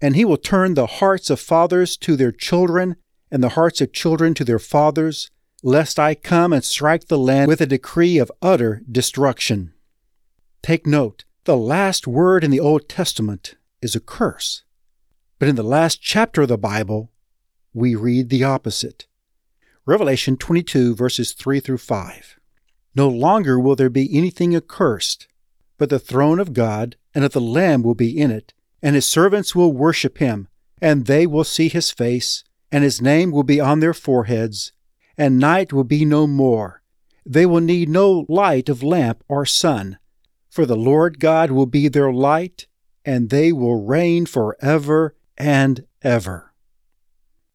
And 0.00 0.14
he 0.14 0.24
will 0.24 0.36
turn 0.36 0.74
the 0.74 0.86
hearts 0.86 1.30
of 1.30 1.40
fathers 1.40 1.96
to 1.98 2.14
their 2.14 2.32
children, 2.32 2.94
and 3.30 3.42
the 3.42 3.50
hearts 3.50 3.80
of 3.80 3.92
children 3.92 4.34
to 4.34 4.44
their 4.44 4.60
fathers, 4.60 5.32
lest 5.64 5.98
I 5.98 6.14
come 6.14 6.52
and 6.52 6.64
strike 6.64 7.08
the 7.08 7.18
land 7.18 7.48
with 7.48 7.60
a 7.60 7.66
decree 7.66 8.18
of 8.18 8.30
utter 8.40 8.82
destruction. 8.90 9.74
Take 10.62 10.86
note, 10.86 11.24
the 11.44 11.56
last 11.56 12.06
word 12.06 12.44
in 12.44 12.50
the 12.50 12.60
Old 12.60 12.88
Testament 12.88 13.56
is 13.80 13.94
a 13.94 14.00
curse. 14.00 14.64
But 15.38 15.48
in 15.48 15.56
the 15.56 15.62
last 15.62 16.02
chapter 16.02 16.42
of 16.42 16.48
the 16.48 16.58
Bible, 16.58 17.10
we 17.72 17.94
read 17.94 18.28
the 18.28 18.44
opposite. 18.44 19.06
Revelation 19.86 20.36
22, 20.36 20.94
verses 20.94 21.32
3 21.32 21.60
through 21.60 21.78
5. 21.78 22.38
No 22.94 23.08
longer 23.08 23.58
will 23.58 23.76
there 23.76 23.88
be 23.88 24.14
anything 24.16 24.54
accursed, 24.54 25.28
but 25.78 25.88
the 25.88 25.98
throne 25.98 26.40
of 26.40 26.52
God 26.52 26.96
and 27.14 27.24
of 27.24 27.32
the 27.32 27.40
Lamb 27.40 27.82
will 27.82 27.94
be 27.94 28.18
in 28.18 28.30
it, 28.30 28.52
and 28.82 28.94
his 28.94 29.06
servants 29.06 29.54
will 29.54 29.72
worship 29.72 30.18
him, 30.18 30.48
and 30.82 31.06
they 31.06 31.26
will 31.26 31.44
see 31.44 31.68
his 31.68 31.90
face, 31.90 32.44
and 32.70 32.84
his 32.84 33.00
name 33.00 33.30
will 33.30 33.44
be 33.44 33.60
on 33.60 33.80
their 33.80 33.94
foreheads, 33.94 34.72
and 35.16 35.38
night 35.38 35.72
will 35.72 35.84
be 35.84 36.04
no 36.04 36.26
more. 36.26 36.82
They 37.24 37.46
will 37.46 37.60
need 37.60 37.88
no 37.88 38.26
light 38.28 38.68
of 38.68 38.82
lamp 38.82 39.22
or 39.28 39.46
sun, 39.46 39.98
for 40.58 40.66
the 40.66 40.74
Lord 40.74 41.20
God 41.20 41.52
will 41.52 41.66
be 41.66 41.86
their 41.86 42.12
light, 42.12 42.66
and 43.04 43.30
they 43.30 43.52
will 43.52 43.86
reign 43.86 44.26
forever 44.26 45.14
and 45.36 45.86
ever. 46.02 46.52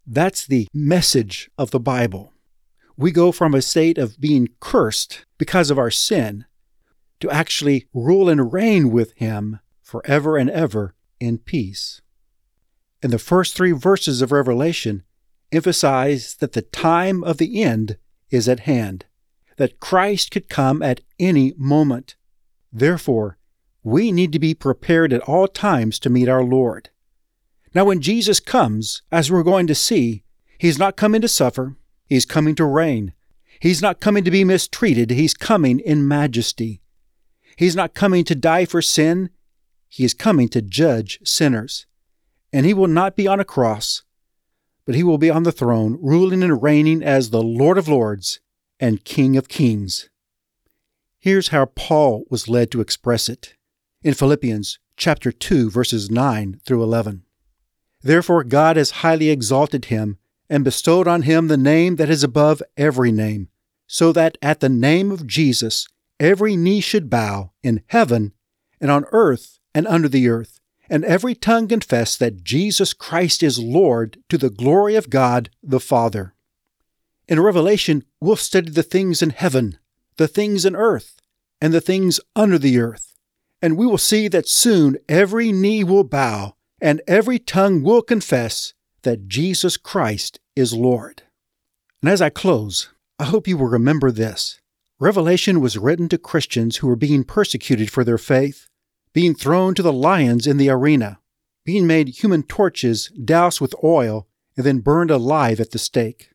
That's 0.08 0.48
the 0.48 0.70
message 0.74 1.52
of 1.58 1.72
the 1.72 1.82
Bible. 1.82 2.32
We 2.96 3.12
go 3.12 3.34
from 3.34 3.54
a 3.54 3.62
state 3.62 3.98
of 3.98 4.22
being 4.22 4.48
cursed 4.62 5.26
because 5.38 5.70
of 5.70 5.78
our 5.78 5.92
sin 5.92 6.46
to 7.20 7.30
actually 7.30 7.90
rule 7.94 8.30
and 8.30 8.54
reign 8.54 8.90
with 8.90 9.12
Him 9.18 9.60
forever 9.82 10.38
and 10.38 10.50
ever 10.50 10.96
in 11.20 11.40
peace. 11.40 12.00
And 13.02 13.12
the 13.12 13.20
first 13.20 13.54
three 13.54 13.74
verses 13.74 14.22
of 14.22 14.32
Revelation 14.32 15.04
emphasize 15.52 16.36
that 16.36 16.54
the 16.54 16.62
time 16.62 17.22
of 17.22 17.38
the 17.38 17.62
end 17.64 17.98
is 18.30 18.48
at 18.48 18.62
hand, 18.62 19.04
that 19.58 19.82
Christ 19.82 20.32
could 20.32 20.48
come 20.48 20.82
at 20.82 21.02
any 21.20 21.54
moment. 21.58 22.16
Therefore, 22.74 23.38
we 23.84 24.12
need 24.12 24.32
to 24.32 24.40
be 24.40 24.56
prepared 24.56 25.14
at 25.14 25.22
all 25.22 25.48
times 25.48 26.00
to 26.00 26.10
meet 26.10 26.28
our 26.28 26.44
Lord. 26.44 26.90
Now, 27.76 27.86
when 27.86 28.02
Jesus 28.02 28.40
comes, 28.40 29.04
as 29.12 29.32
we're 29.32 29.44
going 29.44 29.68
to 29.68 29.76
see, 29.76 30.24
He's 30.58 30.80
not 30.80 30.96
coming 30.96 31.22
to 31.22 31.28
suffer, 31.28 31.76
He's 32.08 32.26
coming 32.26 32.56
to 32.56 32.66
reign. 32.66 33.14
He's 33.60 33.82
not 33.82 34.00
coming 34.00 34.24
to 34.24 34.32
be 34.32 34.44
mistreated, 34.44 35.12
He's 35.12 35.34
coming 35.34 35.80
in 35.80 36.08
majesty. 36.08 36.82
He's 37.58 37.76
not 37.76 37.94
coming 37.94 38.24
to 38.26 38.36
die 38.36 38.66
for 38.66 38.82
sin, 38.82 39.30
He 39.88 40.04
is 40.04 40.14
coming 40.14 40.50
to 40.50 40.62
judge 40.62 41.20
sinners. 41.24 41.86
And 42.52 42.66
He 42.66 42.74
will 42.74 42.88
not 42.88 43.16
be 43.16 43.28
on 43.28 43.40
a 43.40 43.46
cross, 43.46 44.04
but 44.86 44.96
He 44.96 45.04
will 45.04 45.18
be 45.18 45.30
on 45.30 45.44
the 45.44 45.52
throne, 45.52 45.98
ruling 46.02 46.44
and 46.44 46.62
reigning 46.62 47.04
as 47.04 47.30
the 47.30 47.44
Lord 47.44 47.78
of 47.78 47.88
Lords 47.88 48.40
and 48.80 49.04
King 49.04 49.38
of 49.38 49.48
Kings. 49.48 50.10
Here's 51.24 51.48
how 51.48 51.68
Paul 51.68 52.26
was 52.30 52.50
led 52.50 52.70
to 52.72 52.82
express 52.82 53.30
it 53.30 53.56
in 54.02 54.14
Philippians 54.14 54.80
chapter 54.98 55.32
2 55.32 55.72
verses 55.72 56.12
9 56.12 56.60
through 56.66 56.84
11. 56.84 57.24
Therefore 58.02 58.44
God 58.44 58.76
has 58.76 58.92
highly 58.92 59.30
exalted 59.30 59.86
him 59.86 60.18
and 60.50 60.66
bestowed 60.66 61.08
on 61.08 61.22
him 61.22 61.48
the 61.48 61.56
name 61.56 61.96
that 61.96 62.10
is 62.10 62.26
above 62.26 62.62
every 62.76 63.10
name, 63.10 63.48
so 63.88 64.12
that 64.12 64.38
at 64.42 64.60
the 64.60 64.68
name 64.68 65.14
of 65.14 65.26
Jesus 65.26 65.88
every 66.20 66.58
knee 66.58 66.82
should 66.82 67.10
bow 67.10 67.54
in 67.64 67.84
heaven 67.88 68.34
and 68.82 68.92
on 68.92 69.06
earth 69.14 69.60
and 69.74 69.88
under 69.88 70.10
the 70.10 70.28
earth, 70.28 70.60
and 70.90 71.06
every 71.06 71.36
tongue 71.36 71.70
confess 71.70 72.18
that 72.18 72.44
Jesus 72.44 72.92
Christ 72.92 73.42
is 73.42 73.58
Lord 73.60 74.22
to 74.28 74.38
the 74.38 74.50
glory 74.50 74.96
of 74.96 75.10
God 75.10 75.50
the 75.64 75.80
Father. 75.80 76.36
In 77.30 77.40
Revelation, 77.40 78.04
we'll 78.20 78.36
study 78.36 78.72
the 78.72 78.84
things 78.84 79.22
in 79.22 79.30
heaven, 79.30 79.78
the 80.18 80.28
things 80.28 80.66
in 80.66 80.76
earth, 80.76 81.20
and 81.62 81.74
the 81.74 81.82
things 81.82 82.20
under 82.36 82.58
the 82.58 82.80
earth, 82.80 83.14
and 83.62 83.78
we 83.78 83.86
will 83.86 83.98
see 83.98 84.28
that 84.28 84.48
soon 84.48 84.98
every 85.08 85.52
knee 85.52 85.84
will 85.84 86.04
bow 86.04 86.56
and 86.82 87.02
every 87.08 87.40
tongue 87.40 87.82
will 87.82 88.02
confess 88.02 88.74
that 89.04 89.30
Jesus 89.30 89.78
Christ 89.78 90.42
is 90.54 90.74
Lord. 90.74 91.24
And 92.02 92.12
as 92.12 92.22
I 92.22 92.30
close, 92.30 92.90
I 93.18 93.24
hope 93.24 93.48
you 93.48 93.58
will 93.58 93.68
remember 93.68 94.12
this. 94.12 94.60
Revelation 95.00 95.62
was 95.62 95.78
written 95.78 96.10
to 96.10 96.18
Christians 96.18 96.78
who 96.78 96.88
were 96.88 96.98
being 96.98 97.24
persecuted 97.24 97.90
for 97.90 98.04
their 98.04 98.18
faith, 98.18 98.68
being 99.14 99.34
thrown 99.34 99.76
to 99.76 99.82
the 99.82 99.94
lions 99.94 100.46
in 100.46 100.58
the 100.58 100.70
arena, 100.70 101.20
being 101.64 101.88
made 101.88 102.10
human 102.10 102.44
torches 102.44 103.08
doused 103.24 103.62
with 103.62 103.74
oil, 103.82 104.28
and 104.58 104.66
then 104.66 104.80
burned 104.80 105.10
alive 105.10 105.62
at 105.62 105.72
the 105.72 105.80
stake. 105.80 106.32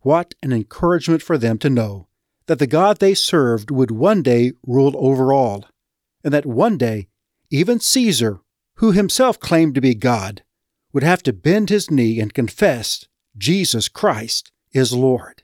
What 0.00 0.34
an 0.42 0.52
encouragement 0.52 1.22
for 1.22 1.38
them 1.38 1.56
to 1.58 1.70
know 1.70 2.05
that 2.46 2.58
the 2.58 2.66
God 2.66 2.98
they 2.98 3.14
served 3.14 3.70
would 3.70 3.90
one 3.90 4.22
day 4.22 4.52
rule 4.66 4.94
over 4.96 5.32
all, 5.32 5.66
and 6.22 6.32
that 6.32 6.46
one 6.46 6.78
day 6.78 7.08
even 7.50 7.80
Caesar 7.80 8.40
who 8.76 8.92
himself 8.92 9.40
claimed 9.40 9.74
to 9.74 9.80
be 9.80 9.94
God, 9.94 10.42
would 10.92 11.02
have 11.02 11.22
to 11.24 11.32
bend 11.32 11.70
his 11.70 11.90
knee 11.90 12.20
and 12.20 12.32
confess 12.32 13.06
Jesus 13.36 13.88
Christ 13.88 14.52
is 14.72 14.92
Lord. 14.92 15.42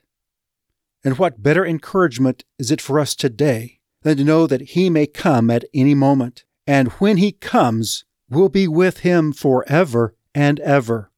And 1.03 1.17
what 1.17 1.43
better 1.43 1.65
encouragement 1.65 2.43
is 2.57 2.71
it 2.71 2.81
for 2.81 2.99
us 2.99 3.15
today 3.15 3.79
than 4.03 4.17
to 4.17 4.23
know 4.23 4.47
that 4.47 4.61
he 4.61 4.89
may 4.89 5.07
come 5.07 5.49
at 5.49 5.65
any 5.73 5.95
moment, 5.95 6.45
and 6.65 6.91
when 6.93 7.17
he 7.17 7.31
comes, 7.31 8.05
we'll 8.29 8.49
be 8.49 8.67
with 8.67 8.99
him 8.99 9.33
forever 9.33 10.15
and 10.33 10.59
ever. 10.59 11.11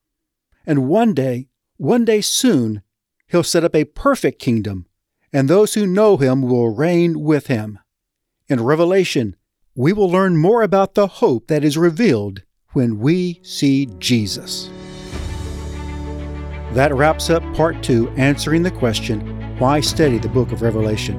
And 0.65 0.87
one 0.87 1.13
day, 1.13 1.49
one 1.77 2.05
day 2.05 2.21
soon, 2.21 2.81
he'll 3.27 3.43
set 3.43 3.63
up 3.63 3.75
a 3.75 3.85
perfect 3.85 4.39
kingdom, 4.39 4.87
and 5.35 5.49
those 5.49 5.73
who 5.73 5.85
know 5.85 6.15
him 6.15 6.41
will 6.41 6.73
reign 6.73 7.19
with 7.19 7.47
him. 7.47 7.77
In 8.47 8.63
Revelation, 8.63 9.35
we 9.75 9.91
will 9.91 10.09
learn 10.09 10.37
more 10.37 10.61
about 10.61 10.93
the 10.93 11.07
hope 11.07 11.47
that 11.47 11.61
is 11.61 11.77
revealed 11.77 12.43
when 12.71 12.99
we 12.99 13.41
see 13.43 13.87
Jesus. 13.97 14.69
That 16.71 16.95
wraps 16.95 17.29
up 17.29 17.43
part 17.53 17.83
two, 17.83 18.07
answering 18.11 18.63
the 18.63 18.71
question 18.71 19.59
why 19.59 19.81
study 19.81 20.19
the 20.19 20.29
book 20.29 20.53
of 20.53 20.61
Revelation? 20.61 21.17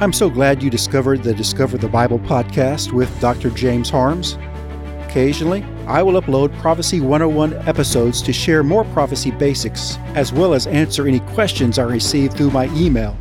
I'm 0.00 0.14
so 0.14 0.30
glad 0.30 0.62
you 0.62 0.70
discovered 0.70 1.22
the 1.22 1.34
Discover 1.34 1.76
the 1.76 1.88
Bible 1.88 2.20
podcast 2.20 2.92
with 2.92 3.20
Dr. 3.20 3.50
James 3.50 3.90
Harms. 3.90 4.38
Occasionally, 5.06 5.62
I 5.86 6.02
will 6.02 6.18
upload 6.18 6.58
Prophecy 6.60 7.02
101 7.02 7.52
episodes 7.68 8.22
to 8.22 8.32
share 8.32 8.62
more 8.62 8.84
prophecy 8.86 9.32
basics, 9.32 9.98
as 10.14 10.32
well 10.32 10.54
as 10.54 10.66
answer 10.66 11.06
any 11.06 11.20
questions 11.20 11.78
I 11.78 11.82
receive 11.82 12.32
through 12.32 12.50
my 12.50 12.68
email. 12.74 13.14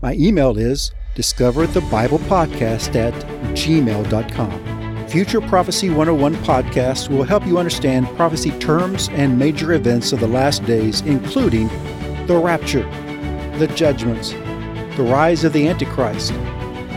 My 0.00 0.14
email 0.14 0.56
is 0.56 0.92
discoverthebiblepodcast 1.16 1.72
the 1.72 1.80
Bible 1.90 2.18
podcast 2.20 2.94
at 2.94 3.12
gmail.com. 3.56 5.08
Future 5.08 5.40
Prophecy 5.40 5.88
101 5.88 6.36
podcast 6.44 7.08
will 7.08 7.24
help 7.24 7.44
you 7.44 7.58
understand 7.58 8.06
prophecy 8.14 8.52
terms 8.60 9.08
and 9.08 9.36
major 9.36 9.72
events 9.72 10.12
of 10.12 10.20
the 10.20 10.28
last 10.28 10.64
days, 10.66 11.00
including 11.00 11.66
the 12.28 12.40
rapture, 12.40 12.84
the 13.58 13.66
judgments, 13.74 14.30
the 14.96 15.02
rise 15.02 15.42
of 15.42 15.52
the 15.52 15.66
Antichrist, 15.66 16.32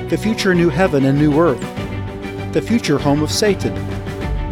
the 0.10 0.20
future 0.22 0.54
new 0.54 0.70
heaven 0.70 1.06
and 1.06 1.18
new 1.18 1.40
earth, 1.40 1.62
the 2.54 2.62
future 2.62 3.00
home 3.00 3.24
of 3.24 3.32
Satan, 3.32 3.76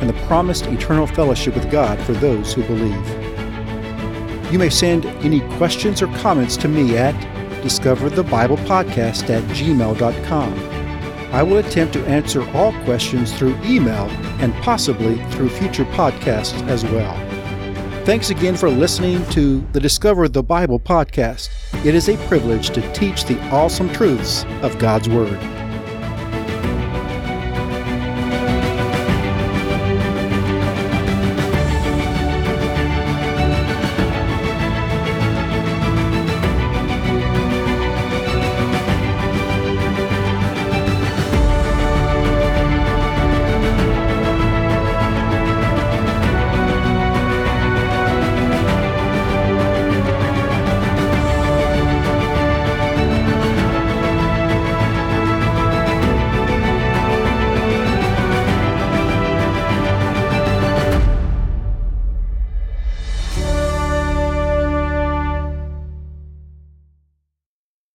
and 0.02 0.10
the 0.10 0.26
promised 0.26 0.66
eternal 0.66 1.06
fellowship 1.06 1.54
with 1.54 1.70
God 1.70 2.00
for 2.02 2.14
those 2.14 2.52
who 2.56 2.64
believe. 2.64 4.52
You 4.52 4.58
may 4.58 4.72
send 4.72 5.06
any 5.24 5.42
questions 5.58 6.02
or 6.02 6.08
comments 6.18 6.58
to 6.58 6.68
me 6.68 6.98
at 6.98 7.14
discover 7.62 8.10
the 8.10 8.24
Bible 8.24 8.58
podcast 8.58 9.30
at 9.30 9.44
gmail.com. 9.56 10.54
I 11.32 11.44
will 11.44 11.58
attempt 11.58 11.94
to 11.94 12.06
answer 12.06 12.48
all 12.52 12.74
questions 12.84 13.32
through 13.38 13.56
email 13.64 14.10
and 14.42 14.54
possibly 14.56 15.24
through 15.32 15.50
future 15.50 15.86
podcasts 15.86 16.60
as 16.68 16.84
well. 16.86 17.16
Thanks 18.06 18.32
again 18.32 18.56
for 18.56 18.70
listening 18.70 19.24
to 19.28 19.60
the 19.74 19.80
Discover 19.80 20.30
the 20.30 20.42
Bible 20.42 20.80
podcast. 20.80 21.50
It 21.86 21.94
is 21.94 22.10
a 22.10 22.18
privilege 22.28 22.72
to 22.72 22.94
teach 22.94 23.26
the 23.26 23.40
awesome 23.50 23.90
truths 23.94 24.46
of 24.64 24.80
God's 24.80 25.08
Word. 25.08 25.59